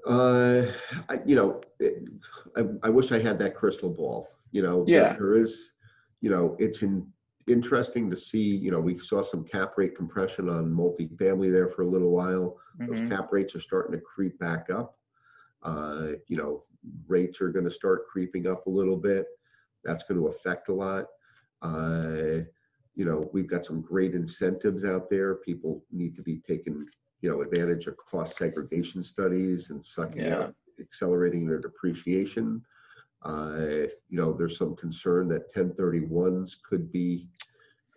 uh, 0.06 0.64
I, 1.08 1.20
you 1.26 1.38
know, 1.38 1.62
it, 1.80 2.04
I, 2.58 2.64
I 2.84 2.90
wish 2.90 3.14
I 3.14 3.20
had 3.20 3.40
that 3.40 3.56
crystal 3.56 3.90
ball. 3.90 4.28
You 4.52 4.64
know, 4.64 4.84
Yeah. 4.86 5.14
there 5.14 5.38
is, 5.38 5.72
you 6.20 6.30
know, 6.30 6.58
it's 6.60 6.82
in, 6.82 7.08
interesting 7.48 8.10
to 8.10 8.16
see. 8.16 8.56
You 8.58 8.72
know, 8.72 8.80
we 8.80 8.98
saw 8.98 9.22
some 9.22 9.44
cap 9.44 9.74
rate 9.78 9.96
compression 9.96 10.50
on 10.50 10.74
multifamily 10.74 11.52
there 11.52 11.70
for 11.70 11.82
a 11.84 11.88
little 11.88 12.12
while. 12.12 12.60
Mhm. 12.80 12.88
Those 12.88 13.10
cap 13.10 13.32
rates 13.32 13.56
are 13.56 13.60
starting 13.60 13.92
to 13.94 14.02
creep 14.02 14.38
back 14.40 14.70
up. 14.70 14.98
Uh, 15.64 16.14
you 16.28 16.38
know, 16.38 16.66
rates 17.08 17.42
are 17.42 17.50
going 17.50 17.66
to 17.66 17.72
start 17.72 18.08
creeping 18.08 18.48
up 18.48 18.68
a 18.68 18.70
little 18.70 18.98
bit. 18.98 19.28
That's 19.84 20.04
going 20.04 20.20
to 20.20 20.28
affect 20.28 20.70
a 20.70 20.74
lot. 20.74 21.08
Uh, 21.62 22.42
you 22.96 23.06
know, 23.06 23.30
we've 23.34 23.48
got 23.48 23.66
some 23.66 23.82
great 23.82 24.14
incentives 24.14 24.86
out 24.86 25.10
there. 25.10 25.36
People 25.36 25.86
need 25.92 26.16
to 26.16 26.22
be 26.22 26.40
taking, 26.40 26.86
you 27.22 27.30
know, 27.30 27.42
advantage 27.42 27.88
of 27.88 27.98
cost 27.98 28.38
segregation 28.38 29.04
studies 29.04 29.70
and 29.70 29.84
sucking 29.84 30.22
Yeah. 30.22 30.38
out, 30.44 30.56
accelerating 30.80 31.48
their 31.48 31.60
depreciation. 31.60 32.64
Uh, 33.24 33.88
you 34.10 34.18
know, 34.18 34.34
there's 34.34 34.58
some 34.58 34.76
concern 34.76 35.28
that 35.30 35.54
1031s 35.54 36.56
could 36.68 36.92
be 36.92 37.28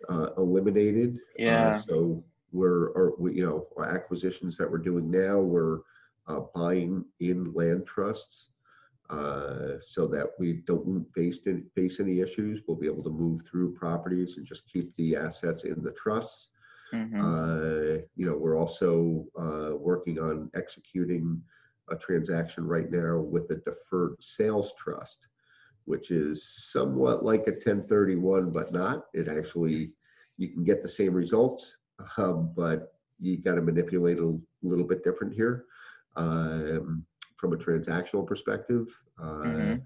uh, 0.09 0.29
eliminated. 0.37 1.17
Uh, 1.47 1.71
Yeah. 1.71 1.81
so 1.87 2.23
we're, 2.51 2.87
or 2.89 3.13
we, 3.19 3.35
you 3.35 3.45
know, 3.45 3.67
our 3.77 3.85
acquisitions 3.85 4.57
that 4.57 4.69
we're 4.69 4.77
doing 4.77 5.09
now, 5.11 5.39
we're 5.39 5.79
uh, 6.27 6.41
buying 6.55 7.05
in 7.19 7.53
land 7.53 7.85
trusts 7.85 8.49
uh, 9.09 9.77
so 9.85 10.07
that 10.07 10.27
we 10.39 10.53
don't 10.65 11.05
face 11.13 11.39
any, 11.47 11.63
face 11.75 11.99
any 11.99 12.19
issues. 12.21 12.61
We'll 12.67 12.77
be 12.77 12.87
able 12.87 13.03
to 13.03 13.09
move 13.09 13.41
through 13.45 13.73
properties 13.75 14.37
and 14.37 14.45
just 14.45 14.67
keep 14.71 14.95
the 14.95 15.15
assets 15.15 15.63
in 15.63 15.81
the 15.83 15.91
trusts. 15.91 16.49
Mhm. 16.93 17.19
Uh, 17.21 18.01
you 18.15 18.25
know, 18.25 18.37
we're 18.37 18.57
also 18.57 19.25
uh, 19.39 19.75
working 19.75 20.19
on 20.19 20.49
executing 20.55 21.41
a 21.89 21.95
transaction 21.95 22.65
right 22.67 22.91
now 22.91 23.17
with 23.19 23.49
a 23.51 23.55
deferred 23.55 24.15
sales 24.21 24.73
trust, 24.77 25.27
which 25.85 26.11
is 26.11 26.47
somewhat 26.71 27.23
like 27.23 27.47
a 27.47 27.51
1031, 27.51 28.51
but 28.51 28.71
not. 28.71 29.05
It 29.13 29.27
actually, 29.27 29.93
you 30.37 30.49
can 30.49 30.63
get 30.63 30.81
the 30.83 30.89
same 30.89 31.13
results, 31.13 31.77
um, 32.17 32.51
but 32.55 32.93
you 33.19 33.37
got 33.37 33.55
to 33.55 33.61
manipulate 33.61 34.19
a 34.19 34.37
little 34.61 34.85
bit 34.85 35.03
different 35.03 35.33
here 35.33 35.65
um, 36.15 37.05
from 37.37 37.53
a 37.53 37.57
transactional 37.57 38.25
perspective. 38.25 38.87
Uh, 39.21 39.43
Mhm. 39.45 39.81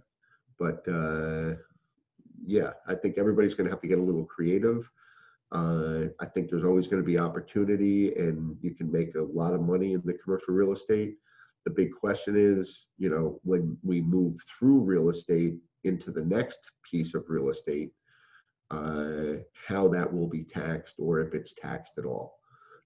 But 0.59 0.87
uh, 0.87 1.55
yeah, 2.45 2.73
I 2.87 2.95
think 2.95 3.17
everybody's 3.17 3.55
going 3.55 3.65
to 3.65 3.71
have 3.71 3.81
to 3.81 3.87
get 3.87 3.97
a 3.99 4.01
little 4.01 4.25
creative. 4.25 4.89
Uh, 5.51 6.05
I 6.19 6.25
think 6.25 6.49
there's 6.49 6.63
always 6.63 6.87
going 6.87 7.01
to 7.01 7.05
be 7.05 7.17
opportunity, 7.17 8.13
and 8.15 8.57
you 8.61 8.73
can 8.75 8.91
make 8.91 9.15
a 9.15 9.21
lot 9.21 9.53
of 9.53 9.61
money 9.61 9.93
in 9.93 10.01
the 10.05 10.13
commercial 10.13 10.53
real 10.53 10.71
estate. 10.71 11.17
The 11.65 11.71
big 11.71 11.91
question 11.93 12.35
is, 12.35 12.87
you 12.97 13.09
know, 13.09 13.39
when 13.43 13.77
we 13.83 14.01
move 14.01 14.37
through 14.47 14.79
real 14.79 15.09
estate 15.09 15.55
into 15.83 16.11
the 16.11 16.25
next 16.25 16.71
piece 16.89 17.13
of 17.13 17.25
real 17.27 17.49
estate, 17.49 17.91
uh, 18.71 19.39
how 19.67 19.87
that 19.89 20.11
will 20.11 20.27
be 20.27 20.43
taxed 20.43 20.95
or 20.97 21.19
if 21.19 21.33
it's 21.33 21.53
taxed 21.53 21.93
at 21.97 22.05
all. 22.05 22.39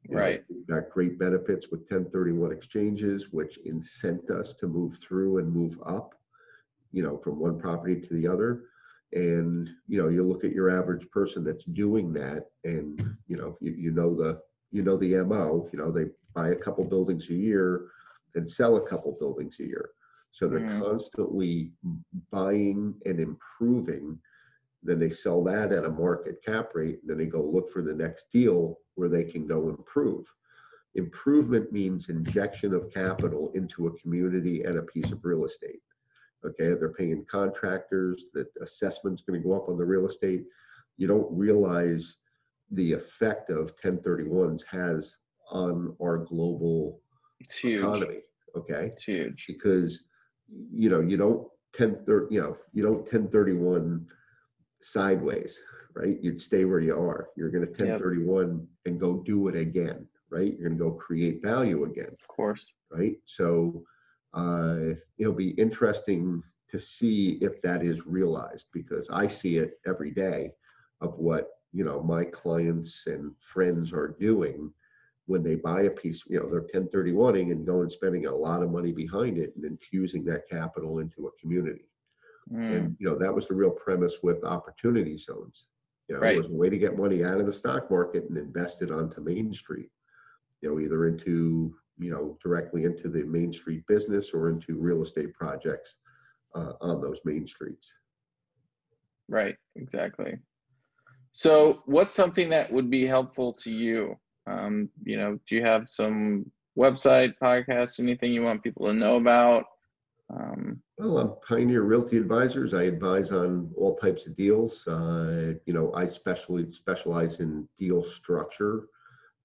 Right. 0.10 0.44
You 0.50 0.56
know, 0.56 0.60
We've 0.60 0.68
got 0.68 0.92
great 0.92 1.20
benefits 1.20 1.70
with 1.70 1.82
1031 1.82 2.52
exchanges, 2.52 3.28
which 3.32 3.60
incent 3.66 4.30
us 4.30 4.54
to 4.56 4.68
move 4.68 4.98
through 4.98 5.38
and 5.38 5.52
move 5.52 5.80
up, 5.86 6.16
you 6.92 7.04
know, 7.04 7.18
from 7.18 7.40
one 7.40 7.60
property 7.60 8.00
to 8.00 8.14
the 8.14 8.28
other. 8.28 8.64
And, 9.14 9.70
you 9.88 10.02
know, 10.02 10.10
you 10.10 10.24
look 10.24 10.44
at 10.44 10.52
your 10.52 10.70
average 10.70 11.10
person 11.12 11.44
that's 11.44 11.66
doing 11.66 12.12
that 12.14 12.46
and, 12.64 13.16
you 13.28 13.38
know, 13.38 13.58
you, 13.62 13.72
you 13.72 13.92
know 13.92 14.14
the, 14.14 14.42
you 14.72 14.82
know 14.82 14.98
the 14.98 15.24
MO, 15.24 15.70
you 15.72 15.80
know, 15.80 15.92
they 15.92 16.06
buy 16.34 16.50
a 16.50 16.56
couple 16.56 16.84
buildings 16.84 17.30
a 17.30 17.34
year 17.34 17.88
and 18.36 18.50
sell 18.50 18.78
a 18.78 18.88
couple 18.88 19.12
buildings 19.19 19.60
a 19.60 19.63
year. 19.63 19.91
So 20.32 20.48
they're 20.48 20.60
Mhm. 20.62 20.80
constantly 20.80 21.71
buying 22.30 23.00
and 23.06 23.19
improving. 23.19 24.19
Then 24.84 25.00
they 25.00 25.10
sell 25.10 25.43
that 25.45 25.71
at 25.71 25.86
a 25.86 25.89
market 25.89 26.43
cap 26.43 26.76
rate, 26.76 27.00
and 27.02 27.10
then 27.10 27.17
they 27.17 27.26
go 27.26 27.41
look 27.43 27.71
for 27.71 27.82
the 27.82 27.93
next 27.93 28.30
deal 28.32 28.80
where 28.95 29.10
they 29.10 29.24
can 29.24 29.48
go 29.48 29.69
improve. 29.69 30.32
Improvement 30.95 31.71
means 31.71 32.10
injection 32.10 32.74
of 32.74 32.89
capital 32.91 33.52
into 33.54 33.88
a 33.88 33.98
community 34.00 34.63
and 34.63 34.78
a 34.78 34.84
piece 34.84 35.12
of 35.12 35.24
real 35.26 35.45
estate. 35.45 35.82
Okay, 36.45 36.74
they're 36.74 36.93
paying 36.93 37.26
contractors, 37.26 38.26
the 38.34 38.48
assessment's 38.62 39.21
gonna 39.21 39.39
go 39.39 39.54
up 39.54 39.67
on 39.67 39.78
the 39.78 39.86
real 39.86 40.08
estate. 40.08 40.48
You 40.98 41.08
don't 41.08 41.36
realize 41.36 42.17
the 42.71 42.93
effect 42.93 43.50
of 43.50 43.76
1031s 43.78 44.63
has 44.63 45.17
on 45.50 45.95
our 46.02 46.17
global 46.19 47.02
It's 47.39 47.58
huge. 47.58 47.80
economy, 47.80 48.19
okay? 48.56 48.88
It's 48.93 49.04
huge. 49.04 49.45
because 49.48 50.04
you 50.74 50.89
know 50.89 51.02
you 51.02 51.17
don't 51.17 51.48
10 51.74 52.04
thir- 52.06 52.28
you 52.30 52.39
know 52.41 52.56
you 52.74 52.84
don't 52.84 53.00
1031 53.02 54.06
sideways 54.82 55.60
right 55.95 56.21
you'd 56.21 56.41
stay 56.41 56.65
where 56.65 56.80
you 56.80 56.93
are 56.95 57.30
you're 57.36 57.50
going 57.50 57.65
to 57.65 57.71
1031 57.71 58.67
and 58.86 59.00
go 59.00 59.24
do 59.26 59.48
it 59.48 59.56
again 59.56 60.08
right 60.30 60.54
you're 60.60 60.69
going 60.69 60.78
to 60.78 60.84
go 60.84 60.91
create 60.91 61.41
value 61.41 61.84
again 61.86 62.12
Of 62.21 62.28
course. 62.28 62.71
right 62.91 63.17
so 63.26 63.84
uh, 64.34 64.89
it'll 65.17 65.34
be 65.34 65.52
interesting 65.52 66.43
to 66.69 66.80
see 66.80 67.38
if 67.41 67.62
that 67.63 67.82
is 67.84 68.06
realized 68.06 68.67
because 68.74 69.10
i 69.10 69.26
see 69.28 69.58
it 69.58 69.80
every 69.88 70.12
day 70.12 70.52
of 71.02 71.17
what 71.17 71.50
you 71.71 71.84
know 71.84 72.02
my 72.04 72.24
clients 72.26 73.08
and 73.08 73.32
friends 73.39 73.93
are 73.93 74.15
doing 74.19 74.71
when 75.28 75.44
they 75.44 75.56
buy 75.56 75.84
a 75.84 75.90
piece, 75.90 76.24
you 76.28 76.40
know, 76.40 76.50
they're 76.50 76.82
1031ing 76.82 77.52
and 77.52 77.66
going 77.66 77.84
and 77.84 77.92
spending 77.92 78.28
a 78.28 78.36
lot 78.36 78.62
of 78.62 78.72
money 78.72 78.92
behind 78.92 79.38
it 79.38 79.56
and 79.56 79.66
infusing 79.66 80.24
that 80.26 80.48
capital 80.50 81.00
into 81.00 81.28
a 81.28 81.40
community. 81.40 81.90
Mm. 82.52 82.78
And, 82.78 82.98
you 83.00 83.10
know, 83.10 83.17
that 83.17 83.34
was 83.34 83.48
the 83.48 83.56
real 83.56 83.71
premise 83.71 84.17
with 84.21 84.44
opportunity 84.44 85.17
zones. 85.17 85.65
You 86.08 86.15
know, 86.15 86.21
Right. 86.21 86.36
it 86.36 86.42
was 86.44 86.52
a 86.52 86.54
way 86.54 86.69
to 86.69 86.78
get 86.78 86.98
money 86.98 87.23
out 87.23 87.40
of 87.40 87.48
the 87.48 87.54
stock 87.54 87.90
market 87.90 88.26
and 88.30 88.38
invest 88.38 88.84
it 88.84 88.92
onto 88.92 89.21
Main 89.21 89.52
Street, 89.54 89.90
you 90.62 90.69
know, 90.69 90.80
either 90.80 91.08
into, 91.08 91.76
you 91.98 92.12
know, 92.12 92.38
directly 92.44 92.84
into 92.84 93.10
the 93.10 93.23
Main 93.23 93.52
Street 93.52 93.84
business 93.88 94.32
or 94.32 94.50
into 94.50 94.78
real 94.78 95.02
estate 95.02 95.34
projects 95.34 95.98
uh, 96.54 96.73
on 96.82 97.02
those 97.02 97.19
main 97.26 97.48
streets. 97.48 97.92
Right, 99.28 99.58
exactly. 99.76 100.38
So, 101.32 101.82
what's 101.86 102.13
something 102.13 102.50
that 102.50 102.71
would 102.71 102.90
be 102.90 103.06
helpful 103.06 103.54
to 103.54 103.71
you? 103.71 104.17
Um, 104.48 104.89
you 105.04 105.17
know, 105.17 105.39
do 105.48 105.56
you 105.56 105.63
have 105.63 105.89
some 105.89 106.52
website, 106.77 107.35
podcast, 107.41 108.00
anything 108.00 108.33
you 108.33 108.43
want 108.43 108.63
people 108.63 108.85
to 108.87 108.93
know 108.93 109.15
about? 109.15 109.65
Um, 110.33 110.81
Well, 110.98 111.17
I'm 111.19 111.33
Pioneer 111.48 111.83
Realty 111.83 112.17
Advisors. 112.17 112.73
I 112.73 112.83
advise 112.83 113.31
on 113.31 113.71
all 113.77 113.96
types 113.96 114.25
of 114.27 114.35
deals. 114.35 114.85
Uh, 114.87 115.54
you 115.65 115.73
know, 115.73 115.93
I 115.93 116.06
specially 116.06 116.71
specialize 116.71 117.39
in 117.39 117.67
deal 117.77 118.04
structure. 118.04 118.87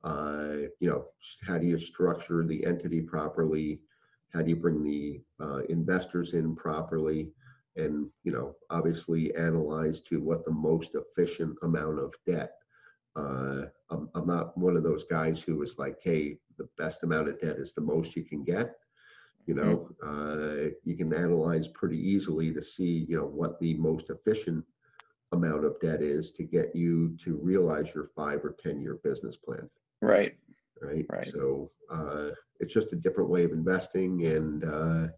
Uh, 0.02 0.68
you 0.80 0.88
know, 0.88 1.06
how 1.46 1.58
do 1.58 1.66
you 1.66 1.78
structure 1.78 2.44
the 2.46 2.64
entity 2.64 3.00
properly? 3.00 3.80
How 4.32 4.42
do 4.42 4.50
you 4.50 4.56
bring 4.56 4.82
the 4.82 5.20
uh, 5.38 5.60
investors 5.68 6.32
in 6.32 6.56
properly? 6.56 7.28
And 7.76 8.08
you 8.24 8.32
know, 8.32 8.56
obviously 8.70 9.34
analyze 9.36 10.00
to 10.02 10.20
what 10.20 10.44
the 10.44 10.52
most 10.52 10.94
efficient 10.94 11.56
amount 11.62 11.98
of 11.98 12.14
debt. 12.26 12.52
Uh, 13.16 13.62
I'm, 13.90 14.08
I'm 14.14 14.26
not 14.26 14.56
one 14.56 14.76
of 14.76 14.82
those 14.82 15.04
guys 15.04 15.40
who 15.40 15.62
is 15.62 15.78
like, 15.78 15.98
hey, 16.02 16.38
the 16.58 16.68
best 16.76 17.02
amount 17.02 17.28
of 17.28 17.40
debt 17.40 17.56
is 17.56 17.72
the 17.72 17.80
most 17.80 18.14
you 18.14 18.24
can 18.24 18.44
get. 18.44 18.76
You 19.46 19.54
know 19.54 19.88
uh, 20.06 20.70
you 20.84 20.96
can 20.96 21.12
analyze 21.12 21.66
pretty 21.66 21.98
easily 21.98 22.52
to 22.52 22.62
see 22.62 23.06
you 23.08 23.16
know 23.16 23.24
what 23.24 23.58
the 23.58 23.74
most 23.74 24.10
efficient 24.10 24.64
amount 25.32 25.64
of 25.64 25.80
debt 25.80 26.02
is 26.02 26.30
to 26.32 26.44
get 26.44 26.76
you 26.76 27.16
to 27.24 27.38
realize 27.42 27.94
your 27.94 28.10
five 28.14 28.44
or 28.44 28.54
ten 28.62 28.80
year 28.80 29.00
business 29.02 29.36
plan. 29.36 29.68
Right. 30.02 30.36
Right? 30.80 31.06
Right. 31.10 31.26
So 31.26 31.70
uh, 31.90 32.30
it's 32.58 32.72
just 32.72 32.92
a 32.92 32.96
different 32.96 33.30
way 33.30 33.44
of 33.44 33.52
investing 33.52 34.26
and 34.26 34.64
uh, 34.64 35.08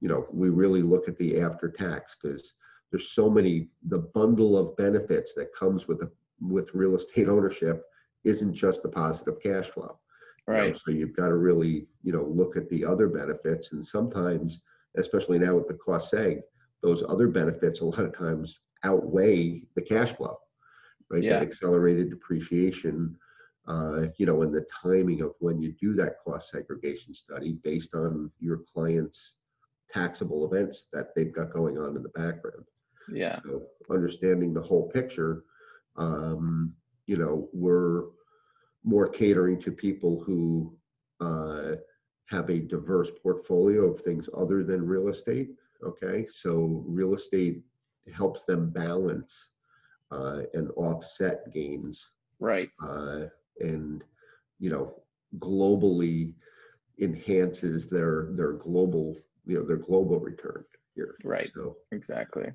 you 0.00 0.08
know 0.08 0.26
we 0.32 0.50
really 0.50 0.82
look 0.82 1.08
at 1.08 1.16
the 1.16 1.40
after 1.40 1.70
tax 1.70 2.16
because 2.20 2.52
there's 2.90 3.12
so 3.12 3.30
many 3.30 3.68
the 3.84 3.98
bundle 3.98 4.56
of 4.56 4.76
benefits 4.76 5.32
that 5.34 5.54
comes 5.54 5.86
with 5.86 6.00
the 6.00 6.10
with 6.40 6.74
real 6.74 6.96
estate 6.96 7.28
ownership 7.28 7.84
isn't 8.24 8.54
just 8.54 8.82
the 8.82 8.88
positive 8.88 9.40
cash 9.42 9.68
flow 9.68 9.98
Right. 10.50 10.66
You 10.66 10.72
know, 10.72 10.78
so 10.84 10.90
you've 10.90 11.16
got 11.16 11.28
to 11.28 11.36
really, 11.36 11.86
you 12.02 12.12
know, 12.12 12.24
look 12.24 12.56
at 12.56 12.68
the 12.70 12.84
other 12.84 13.08
benefits. 13.08 13.72
And 13.72 13.86
sometimes, 13.86 14.60
especially 14.96 15.38
now 15.38 15.54
with 15.54 15.68
the 15.68 15.74
cost 15.74 16.12
seg, 16.12 16.40
those 16.82 17.04
other 17.08 17.28
benefits 17.28 17.80
a 17.80 17.84
lot 17.84 18.00
of 18.00 18.16
times 18.16 18.58
outweigh 18.82 19.62
the 19.76 19.82
cash 19.82 20.12
flow, 20.12 20.38
right? 21.08 21.22
Yeah. 21.22 21.34
That 21.34 21.42
accelerated 21.42 22.10
depreciation, 22.10 23.16
uh, 23.68 24.06
you 24.16 24.26
know, 24.26 24.42
and 24.42 24.52
the 24.52 24.66
timing 24.82 25.20
of 25.20 25.34
when 25.38 25.60
you 25.60 25.72
do 25.80 25.94
that 25.94 26.16
cost 26.24 26.50
segregation 26.50 27.14
study 27.14 27.58
based 27.62 27.94
on 27.94 28.30
your 28.40 28.62
client's 28.72 29.34
taxable 29.92 30.52
events 30.52 30.86
that 30.92 31.14
they've 31.14 31.32
got 31.32 31.52
going 31.52 31.78
on 31.78 31.96
in 31.96 32.02
the 32.02 32.08
background. 32.10 32.64
Yeah. 33.12 33.38
So 33.44 33.62
understanding 33.90 34.54
the 34.54 34.62
whole 34.62 34.88
picture, 34.88 35.44
um, 36.00 36.72
you 37.06 37.16
know, 37.16 37.48
we're 37.52 38.04
more 38.82 39.08
catering 39.08 39.60
to 39.60 39.70
people 39.70 40.22
who 40.24 40.74
uh, 41.20 41.76
have 42.26 42.48
a 42.48 42.58
diverse 42.58 43.10
portfolio 43.22 43.92
of 43.92 44.00
things 44.00 44.28
other 44.36 44.64
than 44.64 44.86
real 44.86 45.08
estate. 45.08 45.50
Okay, 45.84 46.26
so 46.32 46.82
real 46.86 47.14
estate 47.14 47.62
helps 48.14 48.44
them 48.44 48.70
balance 48.70 49.50
uh, 50.10 50.42
and 50.54 50.70
offset 50.76 51.52
gains. 51.52 52.10
Right. 52.38 52.70
Uh, 52.82 53.26
and 53.60 54.02
you 54.58 54.70
know, 54.70 55.02
globally 55.38 56.32
enhances 57.00 57.88
their 57.88 58.28
their 58.32 58.52
global 58.52 59.16
you 59.46 59.58
know 59.58 59.64
their 59.64 59.76
global 59.76 60.18
return 60.18 60.64
here. 60.94 61.16
Right. 61.24 61.50
So 61.54 61.76
exactly. 61.92 62.52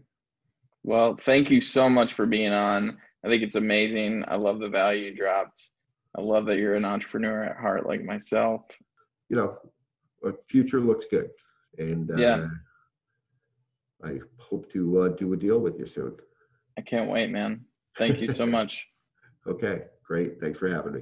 Well, 0.84 1.16
thank 1.16 1.50
you 1.50 1.62
so 1.62 1.90
much 1.90 2.14
for 2.14 2.28
being 2.28 2.54
on. 2.54 3.00
I 3.26 3.28
think 3.28 3.42
it's 3.42 3.56
amazing. 3.56 4.24
I 4.28 4.36
love 4.36 4.60
the 4.60 4.70
value 4.70 5.06
you 5.06 5.16
dropped. 5.16 5.70
I 6.16 6.22
love 6.22 6.46
that 6.46 6.60
you're 6.60 6.76
an 6.76 6.86
entrepreneur 6.86 7.44
at 7.44 7.58
heart, 7.58 7.88
like 7.88 8.04
myself. 8.04 8.62
You 9.30 9.38
know, 9.38 9.58
the 10.22 10.34
future 10.48 10.80
looks 10.80 11.08
good, 11.10 11.32
and 11.80 12.12
uh, 12.12 12.18
yeah, 12.18 12.48
I 14.04 14.20
hope 14.38 14.72
to 14.74 15.02
uh, 15.02 15.08
do 15.10 15.34
a 15.34 15.38
deal 15.38 15.60
with 15.60 15.80
you 15.80 15.88
soon. 15.88 16.16
I 16.78 16.82
can't 16.82 17.10
wait, 17.10 17.32
man. 17.32 17.66
Thank 17.98 18.22
you 18.22 18.28
so 18.28 18.46
much. 18.58 18.88
okay, 19.48 19.86
great. 20.04 20.40
Thanks 20.40 20.60
for 20.60 20.70
having 20.70 20.94
me. 20.94 21.02